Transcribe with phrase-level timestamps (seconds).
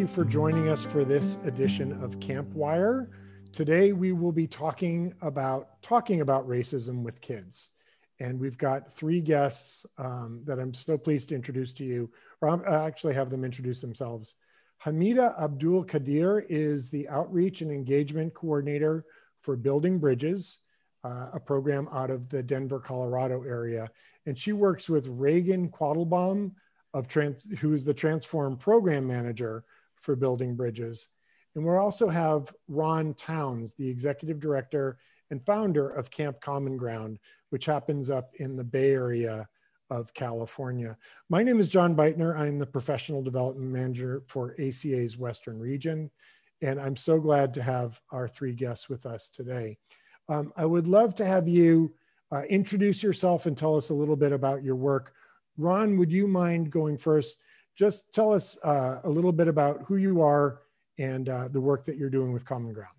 [0.00, 3.08] You for joining us for this edition of CampWire.
[3.52, 7.68] Today, we will be talking about talking about racism with kids,
[8.18, 12.10] and we've got three guests um, that I'm so pleased to introduce to you.
[12.40, 14.36] Or i actually have them introduce themselves.
[14.82, 19.04] Hamida Abdul Kadir is the outreach and engagement coordinator
[19.42, 20.60] for Building Bridges,
[21.04, 23.90] uh, a program out of the Denver, Colorado area,
[24.24, 26.52] and she works with Reagan Quattlebaum
[26.94, 29.62] of trans, who is the Transform program manager
[30.00, 31.08] for Building Bridges.
[31.54, 34.98] And we also have Ron Towns, the executive director
[35.30, 37.18] and founder of Camp Common Ground,
[37.50, 39.48] which happens up in the Bay Area
[39.90, 40.96] of California.
[41.28, 42.38] My name is John Beitner.
[42.38, 46.10] I'm the professional development manager for ACA's Western region.
[46.62, 49.78] And I'm so glad to have our three guests with us today.
[50.28, 51.94] Um, I would love to have you
[52.30, 55.12] uh, introduce yourself and tell us a little bit about your work
[55.60, 57.36] Ron, would you mind going first?
[57.80, 60.60] Just tell us uh, a little bit about who you are
[60.98, 62.92] and uh, the work that you're doing with Common Ground.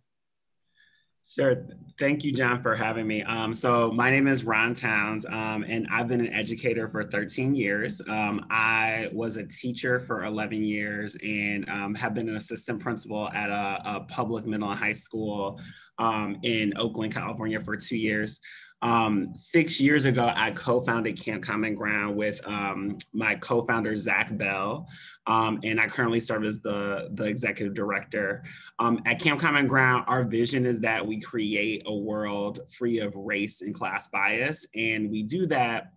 [1.23, 1.67] Sure.
[1.99, 3.21] Thank you, John, for having me.
[3.21, 7.53] Um, so, my name is Ron Towns, um, and I've been an educator for 13
[7.53, 8.01] years.
[8.09, 13.29] Um, I was a teacher for 11 years and um, have been an assistant principal
[13.29, 15.61] at a, a public middle and high school
[15.99, 18.39] um, in Oakland, California for two years.
[18.81, 24.89] Um, six years ago, I co-founded Camp Common Ground with um, my co-founder Zach Bell,
[25.27, 28.43] um, and I currently serve as the the executive director.
[28.79, 33.15] Um, at Camp Common Ground, our vision is that we create a world free of
[33.15, 35.91] race and class bias, and we do that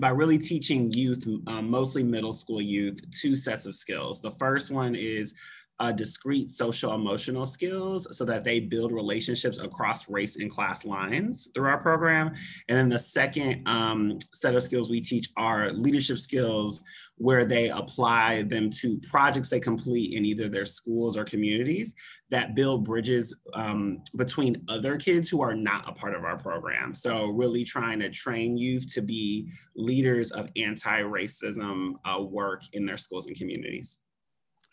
[0.00, 4.20] by really teaching youth, um, mostly middle school youth, two sets of skills.
[4.20, 5.32] The first one is
[5.78, 11.50] uh, discrete social emotional skills so that they build relationships across race and class lines
[11.54, 12.32] through our program.
[12.68, 16.82] And then the second um, set of skills we teach are leadership skills
[17.18, 21.94] where they apply them to projects they complete in either their schools or communities
[22.30, 26.94] that build bridges um, between other kids who are not a part of our program.
[26.94, 32.98] So really trying to train youth to be leaders of anti-racism uh, work in their
[32.98, 33.98] schools and communities.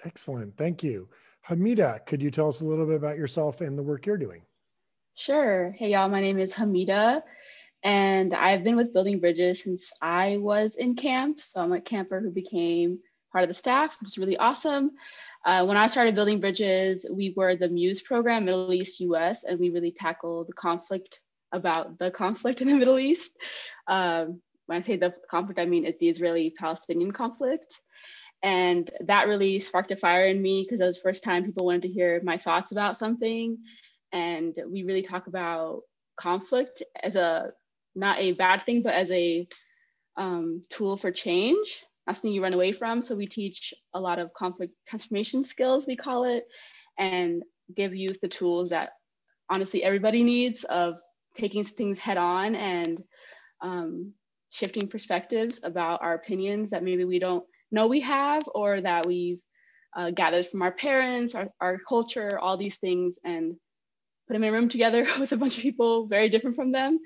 [0.04, 0.58] Excellent.
[0.58, 1.08] Thank you.
[1.48, 4.44] Hamida, could you tell us a little bit about yourself and the work you're doing?
[5.16, 5.72] Sure.
[5.78, 6.10] Hey, y'all.
[6.10, 7.22] My name is Hamida,
[7.84, 11.42] and I've been with Building Bridges since I was in camp.
[11.42, 13.00] So I'm a camper who became
[13.32, 14.92] part of the staff, which is really awesome.
[15.46, 19.60] Uh, when I started Building Bridges, we were the MUSE program, Middle East US, and
[19.60, 21.20] we really tackled the conflict
[21.52, 23.38] about the conflict in the Middle East.
[23.88, 27.82] Um, when I say the conflict, I mean the Israeli Palestinian conflict.
[28.44, 31.66] And that really sparked a fire in me because it was the first time people
[31.66, 33.58] wanted to hear my thoughts about something.
[34.12, 35.82] And we really talk about
[36.18, 37.52] conflict as a
[37.96, 39.48] not a bad thing, but as a
[40.18, 43.02] um, tool for change, not something you run away from.
[43.02, 46.46] So we teach a lot of conflict transformation skills, we call it,
[46.98, 47.44] and
[47.74, 48.92] give youth the tools that
[49.50, 51.00] honestly everybody needs of
[51.36, 53.04] taking things head on and
[53.62, 54.14] um,
[54.50, 59.40] shifting perspectives about our opinions that maybe we don't know we have or that we've
[59.96, 63.56] uh, gathered from our parents, our, our culture, all these things, and
[64.28, 67.00] put them in a room together with a bunch of people very different from them.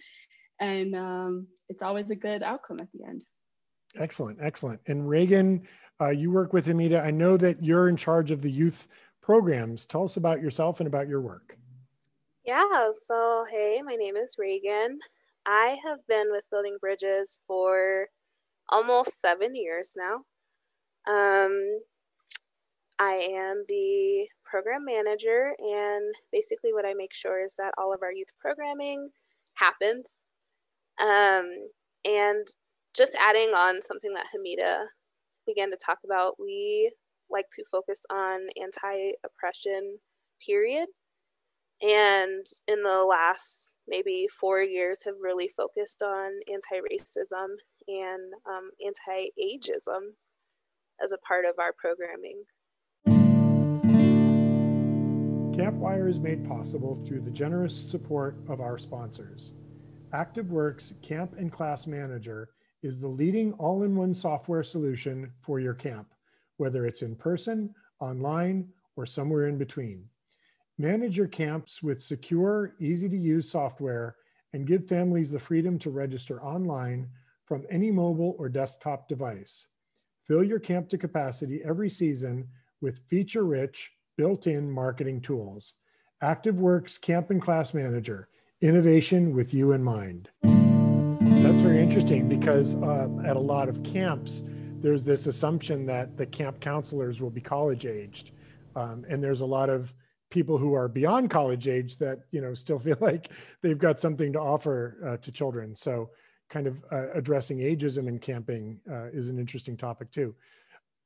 [0.60, 3.24] And um, it's always a good outcome at the end.
[3.98, 4.82] Excellent, excellent.
[4.88, 5.68] And Reagan,
[6.00, 7.04] uh, you work with Hamida.
[7.04, 8.88] I know that you're in charge of the youth
[9.22, 9.86] programs.
[9.86, 11.58] Tell us about yourself and about your work.
[12.46, 15.00] Yeah, so hey, my name is Reagan.
[15.46, 18.08] I have been with Building Bridges for
[18.70, 20.22] almost seven years now.
[21.08, 21.80] Um,
[23.00, 28.02] I am the program manager, and basically, what I make sure is that all of
[28.02, 29.10] our youth programming
[29.56, 30.06] happens.
[31.00, 31.70] Um,
[32.04, 32.48] and
[32.96, 34.86] just adding on something that Hamida
[35.46, 36.92] began to talk about, we
[37.30, 40.00] like to focus on anti oppression,
[40.46, 40.88] period.
[41.82, 47.58] And in the last maybe four years, have really focused on anti racism
[47.88, 50.16] and um, anti ageism
[51.04, 52.44] as a part of our programming.
[55.58, 59.54] CampWire is made possible through the generous support of our sponsors.
[60.14, 62.50] ActiveWorks Camp and Class Manager
[62.84, 66.14] is the leading all in one software solution for your camp,
[66.58, 70.06] whether it's in person, online, or somewhere in between.
[70.78, 74.16] Manage your camps with secure, easy to use software
[74.54, 77.10] and give families the freedom to register online
[77.46, 79.68] from any mobile or desktop device.
[80.28, 82.50] Fill your camp to capacity every season
[82.82, 85.76] with feature rich, built in marketing tools.
[86.22, 88.28] ActiveWorks Camp and Class Manager,
[88.60, 90.30] innovation with you in mind.
[90.42, 94.44] That's very interesting because uh, at a lot of camps,
[94.82, 98.32] there's this assumption that the camp counselors will be college aged.
[98.76, 99.96] Um, and there's a lot of
[100.30, 103.32] people who are beyond college age that, you know, still feel like
[103.62, 105.74] they've got something to offer uh, to children.
[105.74, 106.10] So
[106.50, 110.36] kind of uh, addressing ageism in camping uh, is an interesting topic too.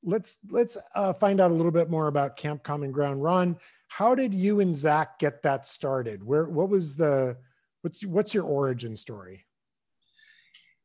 [0.03, 3.21] Let's let's uh, find out a little bit more about Camp Common Ground.
[3.21, 3.57] Ron,
[3.87, 6.23] how did you and Zach get that started?
[6.23, 7.37] Where what was the
[7.81, 9.45] what's what's your origin story?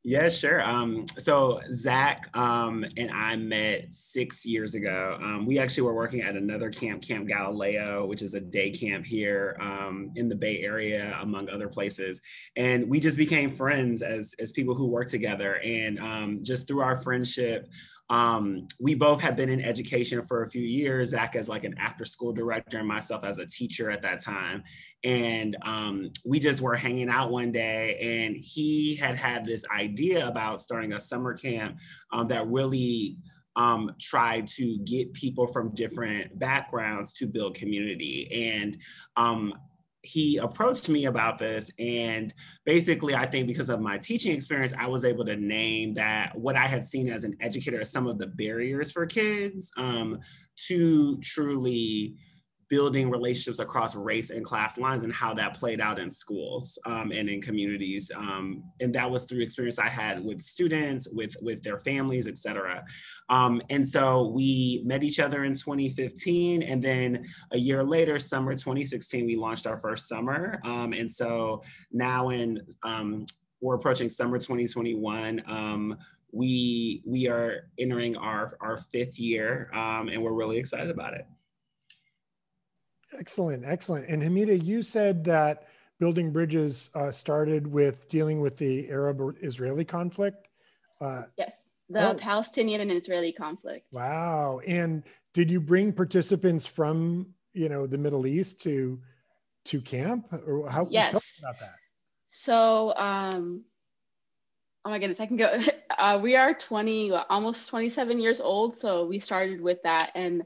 [0.09, 0.63] Yeah, sure.
[0.63, 5.19] Um, so Zach um, and I met six years ago.
[5.21, 9.05] Um, we actually were working at another camp, Camp Galileo, which is a day camp
[9.05, 12.21] here um, in the Bay Area, among other places.
[12.55, 15.59] And we just became friends as as people who work together.
[15.65, 17.67] And um, just through our friendship,
[18.09, 21.75] um, we both have been in education for a few years, Zach as like an
[21.79, 24.63] after school director and myself as a teacher at that time.
[25.03, 30.27] And um, we just were hanging out one day and he had had this idea
[30.27, 31.79] about starting a summer camp
[32.13, 33.19] um, that really
[33.57, 38.53] um, tried to get people from different backgrounds to build community.
[38.53, 38.79] And
[39.17, 39.55] um,
[40.07, 42.33] he approached me about this and
[42.65, 46.57] basically i think because of my teaching experience i was able to name that what
[46.57, 50.19] i had seen as an educator as some of the barriers for kids um,
[50.57, 52.17] to truly
[52.69, 57.13] building relationships across race and class lines and how that played out in schools um,
[57.13, 58.11] and in communities.
[58.15, 62.37] Um, and that was through experience I had with students, with, with their families, et
[62.37, 62.85] cetera.
[63.29, 66.63] Um, and so we met each other in 2015.
[66.63, 70.61] And then a year later, summer 2016, we launched our first summer.
[70.65, 71.63] Um, and so
[71.93, 73.27] now in, um,
[73.61, 75.97] we're approaching summer 2021 um,
[76.33, 81.27] we we are entering our our fifth year and we're really excited about it
[83.19, 84.09] Excellent, excellent.
[84.09, 85.69] And Hamida, you said that
[85.99, 90.49] building bridges uh, started with dealing with the Arab-Israeli conflict.
[91.01, 92.15] Uh, yes, the oh.
[92.15, 93.87] Palestinian and Israeli conflict.
[93.93, 94.61] Wow.
[94.67, 95.03] And
[95.35, 99.01] did you bring participants from you know the Middle East to
[99.67, 100.87] to camp, or how?
[100.91, 101.13] Yes.
[101.13, 101.75] Tell about that.
[102.29, 103.65] So, um,
[104.85, 105.61] oh my goodness, I can go.
[105.99, 108.77] Uh, we are 20, almost 27 years old.
[108.77, 110.43] So we started with that, and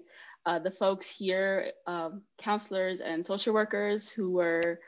[0.47, 4.81] uh, the folks here, um, counselors and social workers who were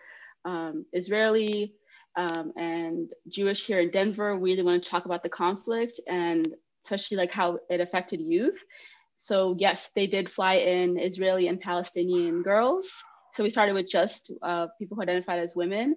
[0.44, 1.75] um, Israeli
[2.16, 6.46] um, and Jewish here in Denver, we really want to talk about the conflict and
[6.84, 8.62] especially like how it affected youth.
[9.19, 12.90] So yes, they did fly in Israeli and Palestinian girls.
[13.34, 15.96] So we started with just uh, people who identified as women.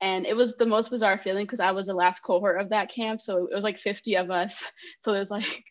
[0.00, 2.92] And it was the most bizarre feeling because I was the last cohort of that
[2.92, 3.20] camp.
[3.20, 4.62] So it was like 50 of us.
[5.04, 5.64] So there's like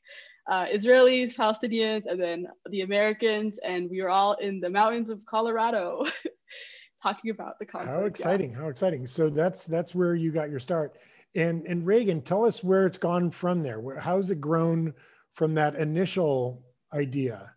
[0.48, 5.24] uh, Israelis, Palestinians, and then the Americans, and we were all in the mountains of
[5.26, 6.06] Colorado
[7.04, 7.94] talking about the conflict.
[7.94, 8.52] How exciting!
[8.52, 8.60] Yeah.
[8.60, 9.08] How exciting!
[9.08, 10.98] So that's that's where you got your start.
[11.36, 14.00] And and Reagan, tell us where it's gone from there.
[14.00, 14.94] How's it grown
[15.34, 16.64] from that initial
[16.94, 17.52] idea?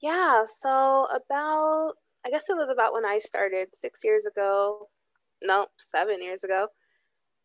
[0.00, 1.94] Yeah, so about
[2.24, 4.88] I guess it was about when I started six years ago.
[5.42, 6.68] No, seven years ago.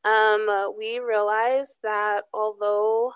[0.04, 3.14] Um, we realized that although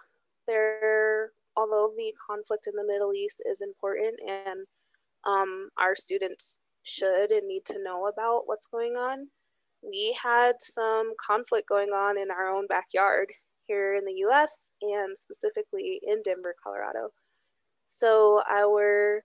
[0.47, 4.65] there, although the conflict in the Middle East is important and
[5.25, 9.27] um, our students should and need to know about what's going on,
[9.83, 13.31] we had some conflict going on in our own backyard
[13.67, 17.09] here in the US and specifically in Denver, Colorado.
[17.85, 19.23] So our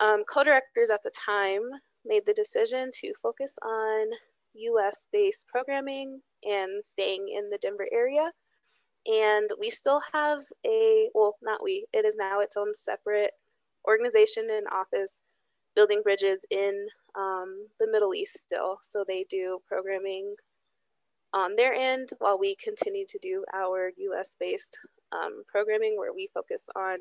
[0.00, 1.62] um, co directors at the time
[2.04, 4.06] made the decision to focus on
[4.54, 8.32] US based programming and staying in the Denver area
[9.06, 13.32] and we still have a, well, not we, it is now its own separate
[13.86, 15.22] organization and office
[15.74, 18.78] building bridges in um, the Middle East still.
[18.82, 20.34] So they do programming
[21.34, 24.78] on their end while we continue to do our US based
[25.12, 26.98] um, programming where we focus on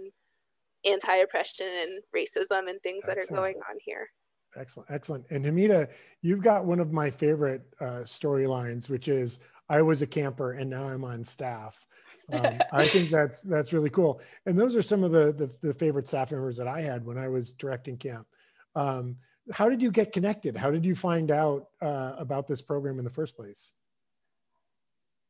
[0.86, 3.30] anti oppression and racism and things excellent.
[3.30, 4.10] that are going on here.
[4.58, 5.26] Excellent, excellent.
[5.30, 5.90] And Hamida,
[6.22, 9.40] you've got one of my favorite uh, storylines, which is
[9.70, 11.88] I was a camper and now I'm on staff.
[12.32, 14.22] Um, I think that's that's really cool.
[14.46, 17.18] And those are some of the, the, the favorite staff members that I had when
[17.18, 18.28] I was directing camp.
[18.76, 19.18] Um,
[19.52, 20.56] how did you get connected?
[20.56, 23.74] How did you find out uh, about this program in the first place?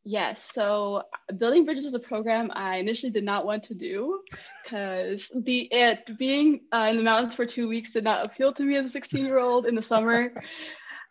[0.04, 1.04] Yes, so
[1.38, 4.22] building bridges was a program I initially did not want to do
[4.64, 8.64] because the it being uh, in the mountains for two weeks did not appeal to
[8.64, 10.34] me as a 16 year old in the summer.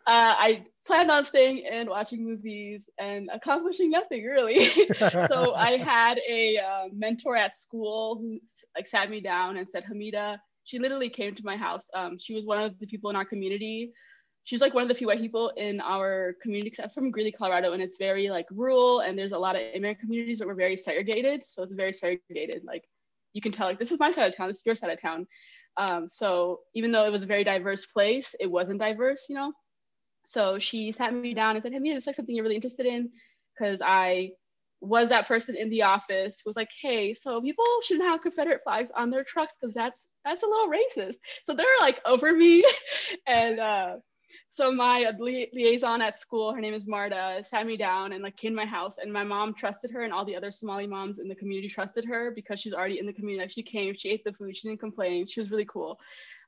[0.07, 4.65] Uh, I planned on staying in, watching movies, and accomplishing nothing really.
[4.97, 8.39] so I had a uh, mentor at school who
[8.75, 11.87] like sat me down and said, Hamida, she literally came to my house.
[11.93, 13.91] Um, she was one of the people in our community
[14.43, 17.73] she's like one of the few white people in our community except from Greeley, Colorado,
[17.73, 20.77] and it's very like rural and there's a lot of immigrant communities that were very
[20.77, 21.45] segregated.
[21.45, 22.63] So it's very segregated.
[22.65, 22.83] Like
[23.33, 25.01] you can tell like this is my side of town, this is your side of
[25.01, 25.27] town.
[25.77, 29.53] Um, so even though it was a very diverse place, it wasn't diverse, you know.
[30.23, 32.85] So she sat me down and said, "Hey, me, it's like something you're really interested
[32.85, 33.11] in,"
[33.57, 34.31] because I
[34.81, 38.91] was that person in the office was like, "Hey, so people shouldn't have Confederate flags
[38.95, 42.63] on their trucks because that's that's a little racist." So they're like over me,
[43.27, 43.97] and uh,
[44.53, 48.35] so my li- liaison at school, her name is Marta, sat me down and like
[48.35, 51.19] came to my house, and my mom trusted her, and all the other Somali moms
[51.19, 53.43] in the community trusted her because she's already in the community.
[53.43, 55.25] Like she came, she ate the food, she didn't complain.
[55.25, 55.99] She was really cool.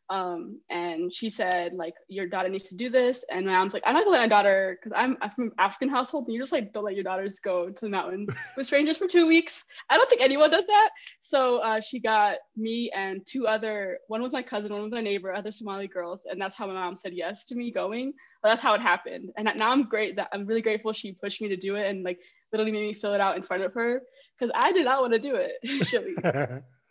[0.09, 3.23] Um, and she said like your daughter needs to do this.
[3.31, 5.89] And my mom's like i'm not gonna let my daughter because I'm, I'm from african
[5.89, 8.97] household and you just like don't let your daughters go to the mountains with strangers
[8.97, 9.65] for two weeks.
[9.89, 10.89] I don't think anyone does that.
[11.21, 15.01] So uh, she got me and two other one was my cousin one was my
[15.01, 18.13] neighbor other somali girls and that's how my mom said yes to me going.
[18.41, 19.31] But that's how it happened.
[19.37, 22.03] And now i'm great that i'm really grateful she pushed me to do it and
[22.03, 22.19] like
[22.51, 24.01] literally made me fill it out in front of her
[24.37, 26.63] because i did not want to do it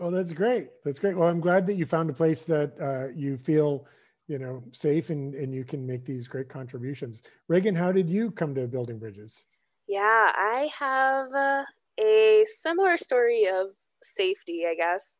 [0.00, 0.68] Oh, that's great.
[0.84, 1.16] That's great.
[1.16, 3.86] Well, I'm glad that you found a place that uh, you feel,
[4.28, 7.22] you know, safe and, and you can make these great contributions.
[7.48, 9.44] Reagan, how did you come to Building Bridges?
[9.88, 11.64] Yeah, I have uh,
[12.00, 13.68] a similar story of
[14.02, 15.18] safety, I guess.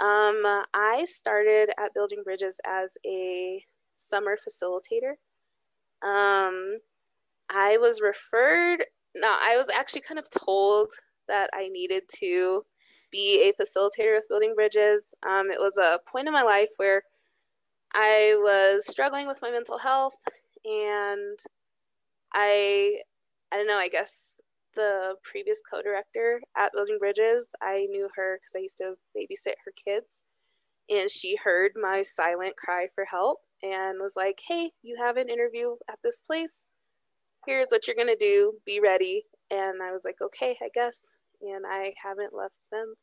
[0.00, 3.62] Um, I started at Building Bridges as a
[3.96, 5.16] summer facilitator.
[6.02, 6.78] Um,
[7.50, 8.84] I was referred,
[9.14, 10.92] no, I was actually kind of told
[11.26, 12.64] that I needed to
[13.10, 15.04] be a facilitator with building bridges.
[15.26, 17.02] Um, it was a point in my life where
[17.94, 20.16] I was struggling with my mental health
[20.64, 21.38] and
[22.34, 23.00] I
[23.52, 24.32] I don't know, I guess
[24.74, 29.72] the previous co-director at Building Bridges, I knew her because I used to babysit her
[29.72, 30.24] kids.
[30.90, 35.28] And she heard my silent cry for help and was like, Hey, you have an
[35.28, 36.68] interview at this place.
[37.46, 38.54] Here's what you're gonna do.
[38.66, 39.24] Be ready.
[39.50, 41.00] And I was like, Okay, I guess
[41.40, 42.96] and I haven't left since.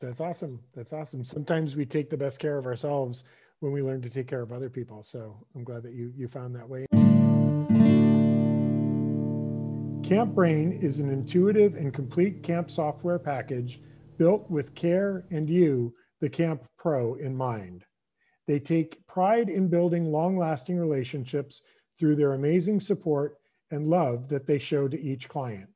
[0.00, 0.60] That's awesome.
[0.74, 1.24] That's awesome.
[1.24, 3.24] Sometimes we take the best care of ourselves
[3.60, 5.02] when we learn to take care of other people.
[5.02, 6.86] So I'm glad that you you found that way.
[10.02, 13.80] Camp Brain is an intuitive and complete camp software package
[14.18, 17.84] built with care and you, the camp pro, in mind.
[18.48, 21.62] They take pride in building long lasting relationships
[21.96, 23.36] through their amazing support
[23.70, 25.68] and love that they show to each client.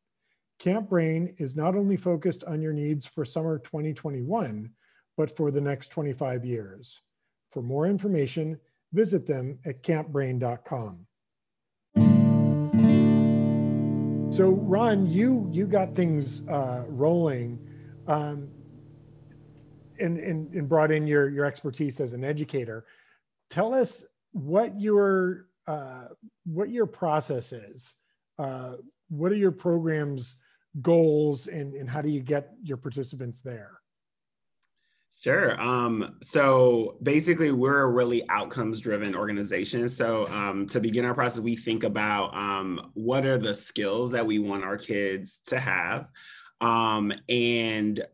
[0.64, 4.71] Camp Brain is not only focused on your needs for summer 2021,
[5.14, 7.02] but for the next 25 years.
[7.52, 8.59] For more information,
[8.90, 11.06] visit them at campbrain.com.
[14.33, 17.59] So, Ron, you you got things uh, rolling,
[18.06, 18.49] um,
[20.00, 22.87] and, and and brought in your your expertise as an educator.
[23.50, 26.06] Tell us what your uh,
[26.47, 27.97] what your process is.
[28.38, 28.76] Uh,
[29.11, 30.37] what are your programs
[30.81, 33.81] goals and, and how do you get your participants there?
[35.21, 35.59] Sure.
[35.59, 39.88] Um, so basically, we're a really outcomes driven organization.
[39.88, 44.26] So, um, to begin our process, we think about um, what are the skills that
[44.26, 46.09] we want our kids to have.
[46.61, 48.04] Um, and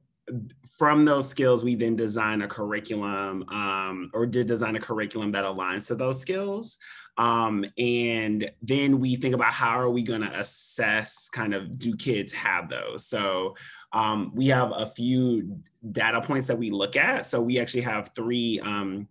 [0.79, 5.45] from those skills, we then design a curriculum um, or did design a curriculum that
[5.45, 6.79] aligns to those skills.
[7.19, 11.95] Um, and then we think about how are we going to assess kind of do
[11.97, 13.07] kids have those?
[13.07, 13.57] So
[13.93, 15.61] um, we have a few
[15.93, 17.27] data points that we look at.
[17.27, 19.09] So we actually have three um,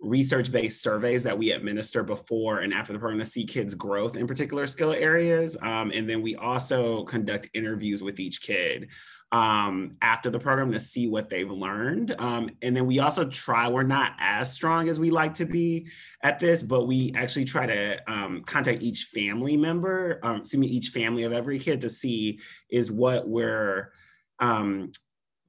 [0.00, 4.26] research-based surveys that we administer before and after the program to see kids' growth in
[4.26, 5.56] particular skill areas.
[5.62, 8.88] Um, and then we also conduct interviews with each kid
[9.32, 12.14] um, after the program to see what they've learned.
[12.18, 15.88] Um, and then we also try, we're not as strong as we like to be
[16.22, 20.66] at this, but we actually try to um, contact each family member, um, excuse me,
[20.66, 23.92] each family of every kid to see is what we're,
[24.38, 24.92] um,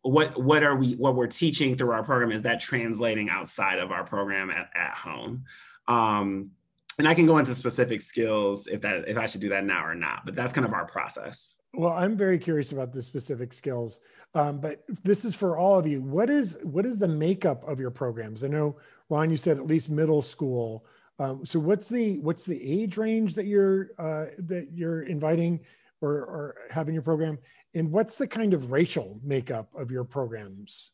[0.02, 2.34] what what are we what we're teaching through our program.
[2.34, 5.46] Is that translating outside of our program at, at home?
[5.88, 6.52] Um,
[7.00, 9.84] and i can go into specific skills if that if i should do that now
[9.84, 13.52] or not but that's kind of our process well, I'm very curious about the specific
[13.52, 14.00] skills,
[14.36, 16.02] um, but this is for all of you.
[16.02, 18.44] What is what is the makeup of your programs?
[18.44, 18.78] I know
[19.10, 20.86] Ron, you said at least middle school.
[21.20, 25.62] Um, so what's the what's the age range that you're uh, that you're inviting
[26.02, 27.40] or, or having your program,
[27.74, 30.92] and what's the kind of racial makeup of your programs?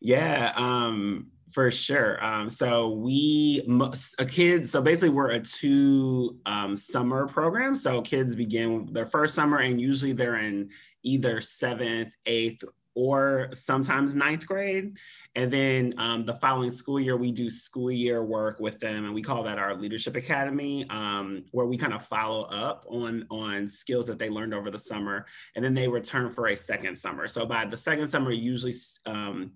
[0.00, 2.22] Yeah, um, for sure.
[2.24, 3.62] Um, so we
[4.18, 4.68] a kid.
[4.68, 7.74] So basically, we're a two um, summer program.
[7.74, 10.70] So kids begin their first summer, and usually they're in
[11.02, 12.64] either seventh, eighth,
[12.94, 14.98] or sometimes ninth grade.
[15.36, 19.14] And then um, the following school year, we do school year work with them, and
[19.14, 23.68] we call that our Leadership Academy, um, where we kind of follow up on, on
[23.68, 25.26] skills that they learned over the summer.
[25.54, 27.28] And then they return for a second summer.
[27.28, 28.74] So by the second summer, usually
[29.06, 29.52] um,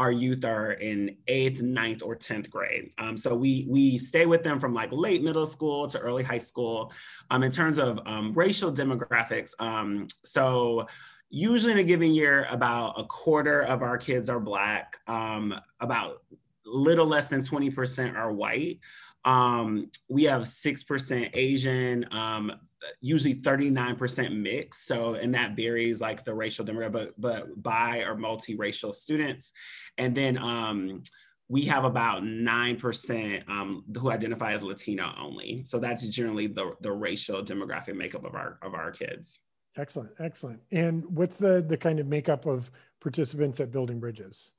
[0.00, 2.90] our youth are in eighth, ninth, or 10th grade.
[2.96, 6.38] Um, so we, we stay with them from like late middle school to early high
[6.38, 6.90] school.
[7.30, 10.86] Um, in terms of um, racial demographics, um, so
[11.28, 16.22] usually in a given year, about a quarter of our kids are Black, um, about
[16.64, 18.80] little less than 20% are white.
[19.24, 22.52] Um, we have 6% Asian, um,
[23.00, 24.86] usually 39% mixed.
[24.86, 29.52] So, and that varies like the racial demographic, but, but bi or multiracial students.
[29.98, 31.02] And then um,
[31.48, 35.62] we have about 9% um, who identify as Latino only.
[35.66, 39.40] So that's generally the, the racial demographic makeup of our, of our kids.
[39.76, 40.60] Excellent, excellent.
[40.72, 44.52] And what's the, the kind of makeup of participants at Building Bridges?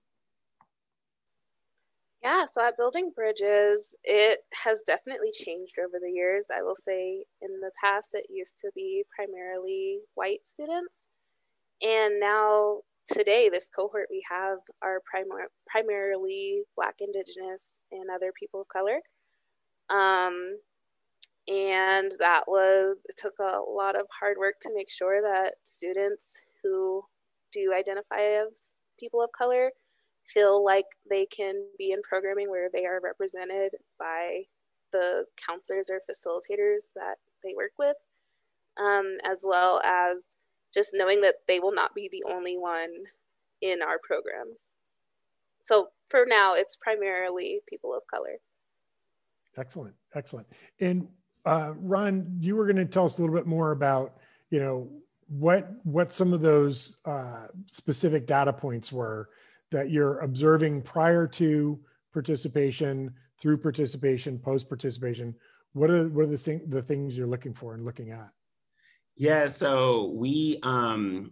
[2.23, 6.45] Yeah, so at Building Bridges, it has definitely changed over the years.
[6.55, 11.07] I will say in the past, it used to be primarily white students.
[11.81, 18.61] And now, today, this cohort we have are primar- primarily Black, Indigenous, and other people
[18.61, 18.99] of color.
[19.89, 20.59] Um,
[21.47, 26.39] and that was, it took a lot of hard work to make sure that students
[26.61, 27.03] who
[27.51, 29.71] do identify as people of color
[30.33, 34.43] feel like they can be in programming where they are represented by
[34.91, 37.95] the counselors or facilitators that they work with,
[38.79, 40.27] um, as well as
[40.73, 42.89] just knowing that they will not be the only one
[43.61, 44.59] in our programs.
[45.61, 48.37] So for now, it's primarily people of color.
[49.57, 50.47] Excellent, excellent.
[50.79, 51.07] And
[51.45, 54.17] uh, Ron, you were going to tell us a little bit more about,
[54.49, 54.89] you know,
[55.27, 59.29] what what some of those uh, specific data points were
[59.71, 61.79] that you're observing prior to
[62.13, 65.35] participation, through participation, post participation?
[65.73, 68.29] What are what are the, the things you're looking for and looking at?
[69.15, 71.29] Yeah, so we um,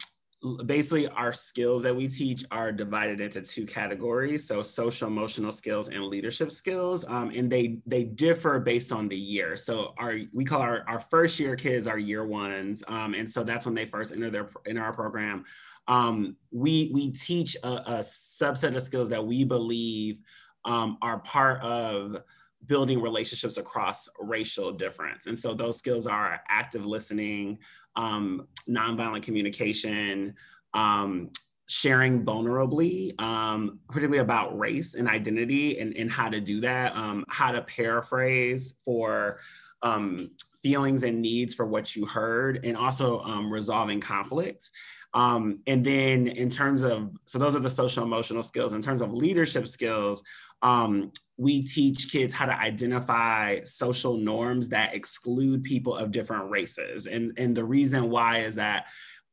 [0.65, 5.89] basically our skills that we teach are divided into two categories so social emotional skills
[5.89, 10.45] and leadership skills um, and they they differ based on the year so our we
[10.45, 13.85] call our, our first year kids our year ones um, and so that's when they
[13.85, 15.43] first enter their in our program
[15.89, 20.19] um, we we teach a, a, subset of skills that we believe
[20.63, 22.21] um, are part of
[22.67, 27.57] building relationships across racial difference and so those skills are active listening
[27.95, 30.33] um, nonviolent communication,
[30.73, 31.29] um,
[31.67, 37.23] sharing vulnerably, um, particularly about race and identity and, and how to do that, um,
[37.29, 39.39] how to paraphrase for
[39.83, 40.31] um,
[40.63, 44.69] feelings and needs for what you heard, and also um, resolving conflict.
[45.13, 48.73] Um, and then in terms of, so those are the social emotional skills.
[48.73, 50.23] In terms of leadership skills,
[50.61, 57.07] um, we teach kids how to identify social norms that exclude people of different races.
[57.07, 58.87] And, and the reason why is that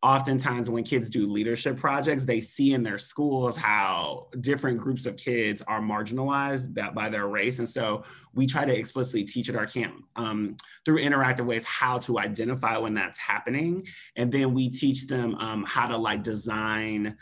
[0.07, 5.17] oftentimes when kids do leadership projects they see in their schools how different groups of
[5.17, 7.59] kids are marginalized that by their race.
[7.59, 11.99] And so we try to explicitly teach at our camp um, through interactive ways how
[11.99, 13.83] to identify when that's happening.
[14.15, 17.17] And then we teach them um, how to like design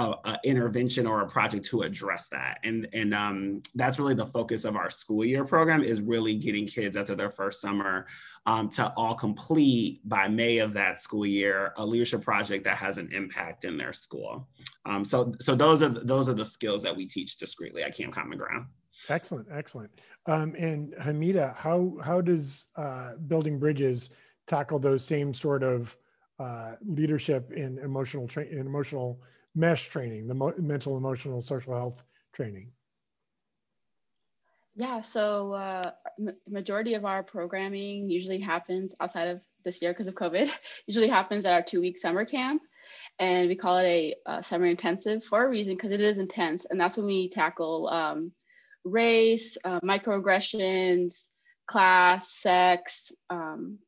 [0.00, 2.58] a, a, intervention or a project to address that.
[2.64, 6.66] And, and um, that's really the focus of our school year program is really getting
[6.66, 8.06] kids after their first summer
[8.46, 12.98] um, to all complete by May of that school year, a leadership project that has
[12.98, 14.48] an impact in their school.
[14.86, 18.14] Um, so, so those are, those are the skills that we teach discreetly at Camp
[18.14, 18.66] Common Ground.
[19.08, 19.90] Excellent, excellent.
[20.26, 24.10] Um, and Hamida, how, how does uh, Building Bridges
[24.46, 25.96] tackle those same sort of
[26.38, 29.20] uh, leadership and emotional tra- and emotional
[29.54, 32.72] mesh training, the mental, emotional, social health training?
[34.76, 40.06] Yeah, so uh, the majority of our programming usually happens outside of this year because
[40.06, 40.50] of COVID,
[40.86, 42.62] usually happens at our two week summer camp.
[43.18, 46.66] And we call it a, a summer intensive for a reason because it is intense.
[46.68, 48.32] And that's when we tackle um,
[48.84, 51.28] race, uh, microaggressions,
[51.66, 53.78] class, sex, um,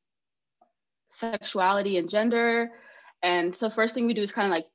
[1.10, 2.70] sexuality, and gender.
[3.22, 4.66] And so, first thing we do is kind of like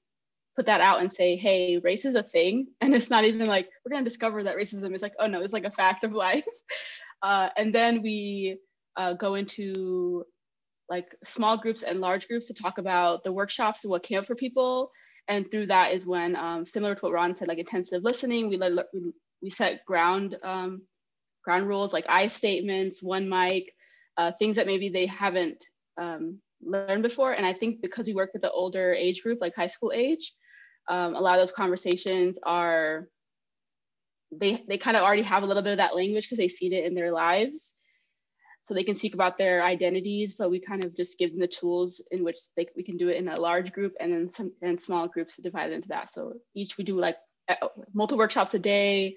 [0.58, 2.68] put that out and say, hey, race is a thing.
[2.82, 5.42] And it's not even like, we're going to discover that racism is like, oh no,
[5.42, 6.46] it's like a fact of life.
[7.24, 8.60] Uh, and then we
[8.96, 10.24] uh, go into
[10.88, 14.28] like small groups and large groups to talk about the workshops and what came up
[14.28, 14.92] for people.
[15.28, 18.58] And through that is when, um, similar to what Ron said, like intensive listening, we,
[18.58, 18.86] let,
[19.42, 20.84] we, set ground, um,
[21.44, 23.74] ground rules like I statements, one mic,
[24.16, 25.66] uh, things that maybe they haven't
[25.98, 27.32] um, learned before.
[27.32, 30.34] And I think because we work with the older age group, like high school age,
[30.88, 33.08] um, a lot of those conversations are
[34.32, 36.74] they they kind of already have a little bit of that language because they see
[36.74, 37.76] it in their lives.
[38.64, 41.48] So they can speak about their identities but we kind of just give them the
[41.48, 44.52] tools in which they, we can do it in a large group and then some
[44.62, 46.12] and small groups to divide into that.
[46.12, 47.16] So each we do like
[47.94, 49.16] multiple workshops a day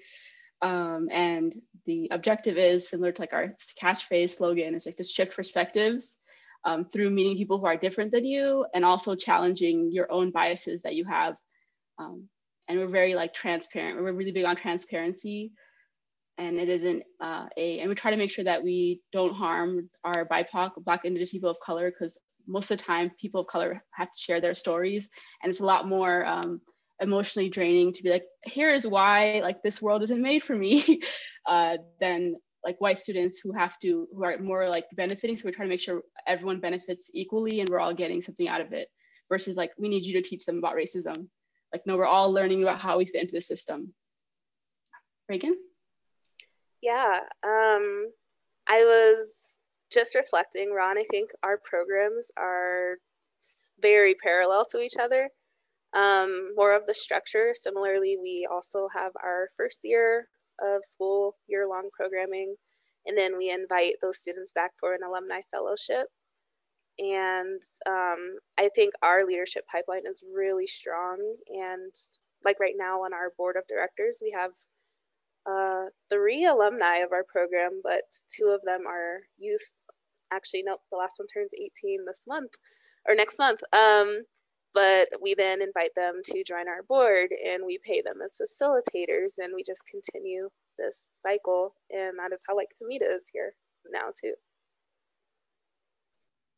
[0.61, 1.53] um, and
[1.85, 6.17] the objective is similar to like our catchphrase slogan is like to shift perspectives
[6.63, 10.83] um, through meeting people who are different than you and also challenging your own biases
[10.83, 11.35] that you have
[12.01, 12.27] um,
[12.67, 14.01] and we're very like transparent.
[14.01, 15.51] We're really big on transparency.
[16.37, 19.89] And it isn't uh, a and we try to make sure that we don't harm
[20.03, 23.83] our bipoc black indigenous people of color because most of the time people of color
[23.91, 25.09] have to share their stories.
[25.43, 26.61] And it's a lot more um,
[26.99, 31.01] emotionally draining to be like here is why like this world isn't made for me
[31.47, 35.35] uh, than like white students who have to who are more like benefiting.
[35.35, 38.61] So we're trying to make sure everyone benefits equally and we're all getting something out
[38.61, 38.87] of it
[39.29, 41.27] versus like we need you to teach them about racism
[41.73, 43.93] like no we're all learning about how we fit into the system
[45.29, 45.55] reagan
[46.81, 48.11] yeah um
[48.67, 49.57] i was
[49.91, 52.97] just reflecting ron i think our programs are
[53.81, 55.29] very parallel to each other
[55.93, 57.53] um, more of the structure.
[57.53, 60.27] Similarly, we also have our first year
[60.61, 62.55] of school year long programming,
[63.05, 66.07] and then we invite those students back for an alumni fellowship.
[66.99, 71.17] And um, I think our leadership pipeline is really strong.
[71.47, 71.93] And
[72.43, 74.51] like right now on our board of directors, we have
[75.49, 79.69] uh, three alumni of our program, but two of them are youth.
[80.31, 82.51] Actually, nope, the last one turns 18 this month
[83.07, 83.61] or next month.
[83.73, 84.23] Um,
[84.73, 89.33] but we then invite them to join our board and we pay them as facilitators
[89.37, 93.53] and we just continue this cycle and that is how like Hamida is here
[93.91, 94.33] now too.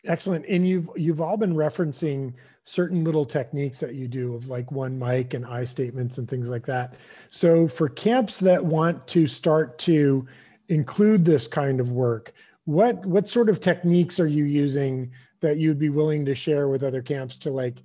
[0.05, 0.45] Excellent.
[0.47, 2.33] And you've you've all been referencing
[2.65, 6.49] certain little techniques that you do of like one mic and I statements and things
[6.49, 6.95] like that.
[7.29, 10.25] So for camps that want to start to
[10.69, 12.33] include this kind of work,
[12.65, 16.83] what what sort of techniques are you using that you'd be willing to share with
[16.83, 17.77] other camps to like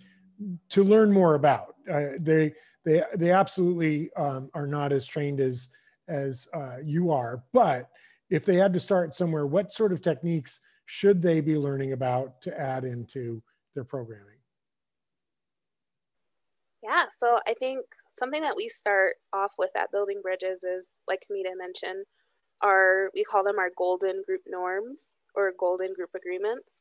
[0.71, 1.75] to learn more about.
[1.91, 2.53] Uh, they
[2.85, 5.69] they they absolutely um, are not as trained as
[6.09, 7.91] as uh, you are, but
[8.31, 12.41] if they had to start somewhere, what sort of techniques should they be learning about
[12.41, 13.43] to add into
[13.75, 14.39] their programming?
[16.83, 21.27] Yeah, so I think something that we start off with at Building Bridges is, like
[21.31, 22.07] Hamida mentioned,
[22.63, 26.81] our we call them our golden group norms or golden group agreements.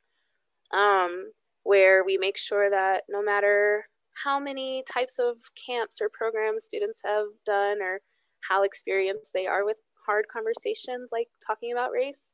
[0.72, 1.32] Um,
[1.64, 3.90] where we make sure that no matter
[4.24, 8.00] how many types of camps or programs students have done or
[8.48, 12.34] how experienced they are with hard conversations like talking about race,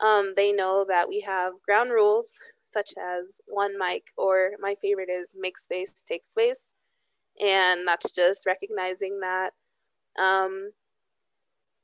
[0.00, 2.30] um, they know that we have ground rules
[2.72, 6.64] such as one mic, or my favorite is make space, take space.
[7.40, 9.50] And that's just recognizing that
[10.22, 10.70] um,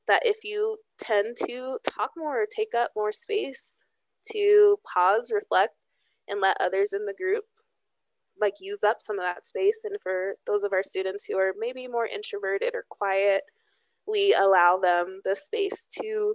[0.07, 3.63] that if you tend to talk more or take up more space,
[4.31, 5.75] to pause, reflect,
[6.27, 7.45] and let others in the group
[8.39, 11.53] like use up some of that space and for those of our students who are
[11.57, 13.41] maybe more introverted or quiet
[14.07, 16.33] we allow them the space to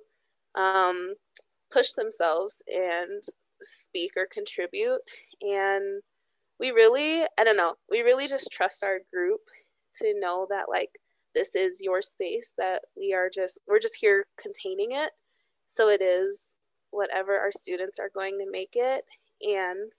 [0.55, 1.14] um,
[1.72, 3.22] push themselves and
[3.62, 5.00] speak or contribute
[5.42, 6.02] and
[6.59, 9.40] we really i don't know we really just trust our group
[9.94, 10.90] to know that like
[11.35, 15.11] this is your space that we are just we're just here containing it
[15.68, 16.54] so it is
[16.90, 19.04] whatever our students are going to make it
[19.42, 19.92] and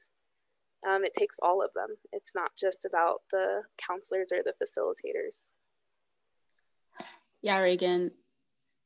[0.87, 1.89] um, it takes all of them.
[2.11, 5.49] It's not just about the counselors or the facilitators.
[7.41, 8.11] Yeah, Reagan.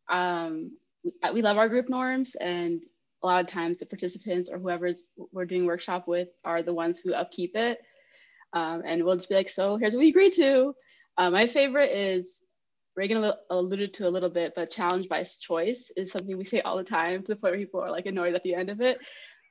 [0.10, 2.82] Um, we, we love our group norms, and
[3.24, 4.94] a lot of times the participants or whoever
[5.32, 7.80] we're doing workshop with are the ones who upkeep it.
[8.54, 10.76] Um, and we'll just be like, so here's what we agreed to.
[11.18, 12.42] Uh, my favorite is
[12.96, 16.78] Reagan alluded to a little bit, but challenge by choice is something we say all
[16.78, 19.00] the time to the point where people are like annoyed at the end of it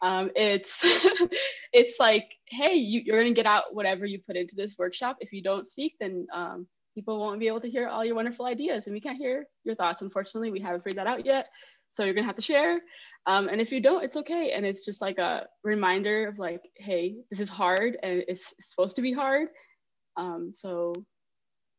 [0.04, 0.80] um, it's
[1.72, 5.16] it's like hey you, you're going to get out whatever you put into this workshop
[5.20, 8.46] if you don't speak then um, people won't be able to hear all your wonderful
[8.46, 10.50] ideas and we can't hear your thoughts unfortunately.
[10.50, 11.48] We haven't figured that out yet
[11.92, 12.80] so you're to have to share.
[13.26, 16.62] Um, and if you don't it's okay and it's just like a reminder of like
[16.76, 19.48] hey this is hard and it's supposed to be hard.
[20.16, 20.94] Um, so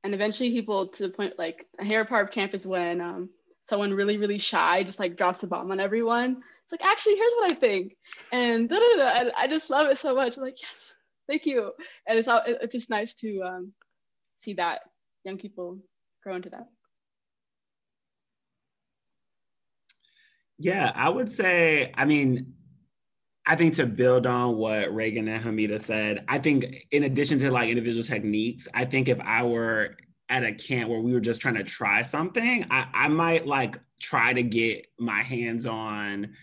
[0.03, 3.29] and eventually people to the point like a hair part of camp is when um,
[3.63, 7.33] someone really really shy just like drops a bomb on everyone it's like actually here's
[7.33, 7.95] what i think.
[8.31, 10.35] And, da, da, da, i just love it so much.
[10.35, 10.95] I'm like yes
[11.27, 11.71] thank you.
[12.07, 13.73] And it's all, it's just nice to um,
[14.43, 14.81] see that
[15.25, 15.79] young people
[16.23, 16.67] grow into that?
[20.57, 22.53] Yeah i would say i mean
[23.47, 27.51] I think to build on what Reagan and Hamida said, I think in addition to
[27.51, 29.97] like individual techniques, I think if I were
[30.29, 33.77] at a camp where we were just trying to try something, I, I might like
[34.01, 36.33] try to get my hands on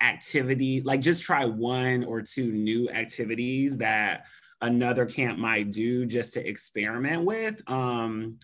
[0.00, 4.24] activity, like just try one or two new activities that
[4.60, 7.60] another camp might do just to experiment with.
[7.70, 8.38] Um,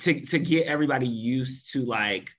[0.00, 2.30] to, to get everybody used to like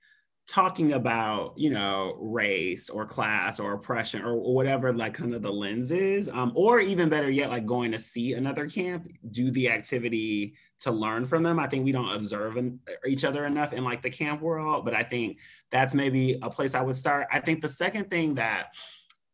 [0.48, 5.52] talking about you know race or class or oppression or, whatever like kind of the
[5.52, 9.68] lens is um, or even better yet like going to see another camp do the
[9.68, 12.56] activity to learn from them i think we don't observe
[13.06, 15.36] each other enough in like the camp world but i think
[15.70, 18.68] that's maybe a place i would start i think the second thing that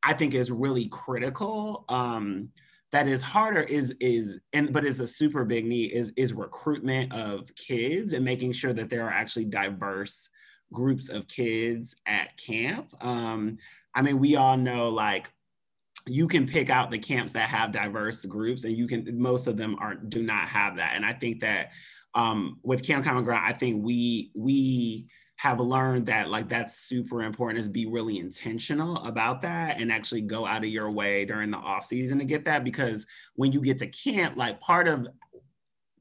[0.02, 2.48] i think is really critical um,
[2.94, 7.12] that is harder is is and but is a super big need is is recruitment
[7.12, 10.28] of kids and making sure that there are actually diverse
[10.72, 12.94] groups of kids at camp.
[13.04, 13.58] Um,
[13.96, 15.28] I mean, we all know like
[16.06, 19.56] you can pick out the camps that have diverse groups, and you can most of
[19.56, 20.92] them aren't do not have that.
[20.94, 21.72] And I think that
[22.14, 27.22] um, with Camp Common Ground, I think we we have learned that like that's super
[27.22, 31.50] important is be really intentional about that and actually go out of your way during
[31.50, 35.06] the off season to get that because when you get to camp like part of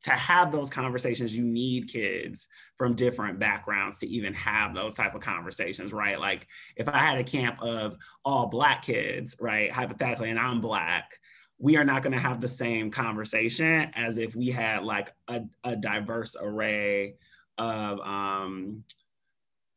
[0.03, 5.15] to have those conversations you need kids from different backgrounds to even have those type
[5.15, 6.19] of conversations right?
[6.19, 11.17] Like if i had a camp of all black kids right hypothetically and i'm black
[11.57, 15.41] we are not going to have the same conversation as if we had like a,
[15.63, 17.15] a diverse array
[17.57, 18.83] of um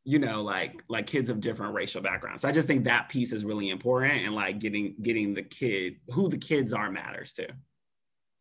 [0.07, 3.33] you know like like kids of different racial backgrounds so i just think that piece
[3.33, 7.47] is really important and like getting getting the kid who the kids are matters too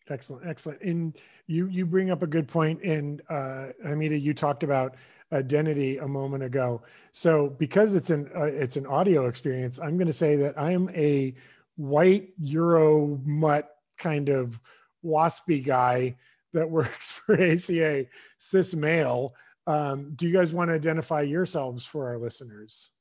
[0.09, 0.81] Excellent, excellent.
[0.81, 2.81] And you you bring up a good point.
[2.83, 4.95] And uh, Hamida, you talked about
[5.33, 6.83] identity a moment ago.
[7.11, 10.71] So because it's an uh, it's an audio experience, I'm going to say that I
[10.71, 11.33] am a
[11.75, 14.59] white Euro mutt kind of
[15.03, 16.17] waspy guy
[16.53, 18.05] that works for ACA,
[18.37, 19.33] cis male.
[19.67, 22.91] Um, do you guys want to identify yourselves for our listeners?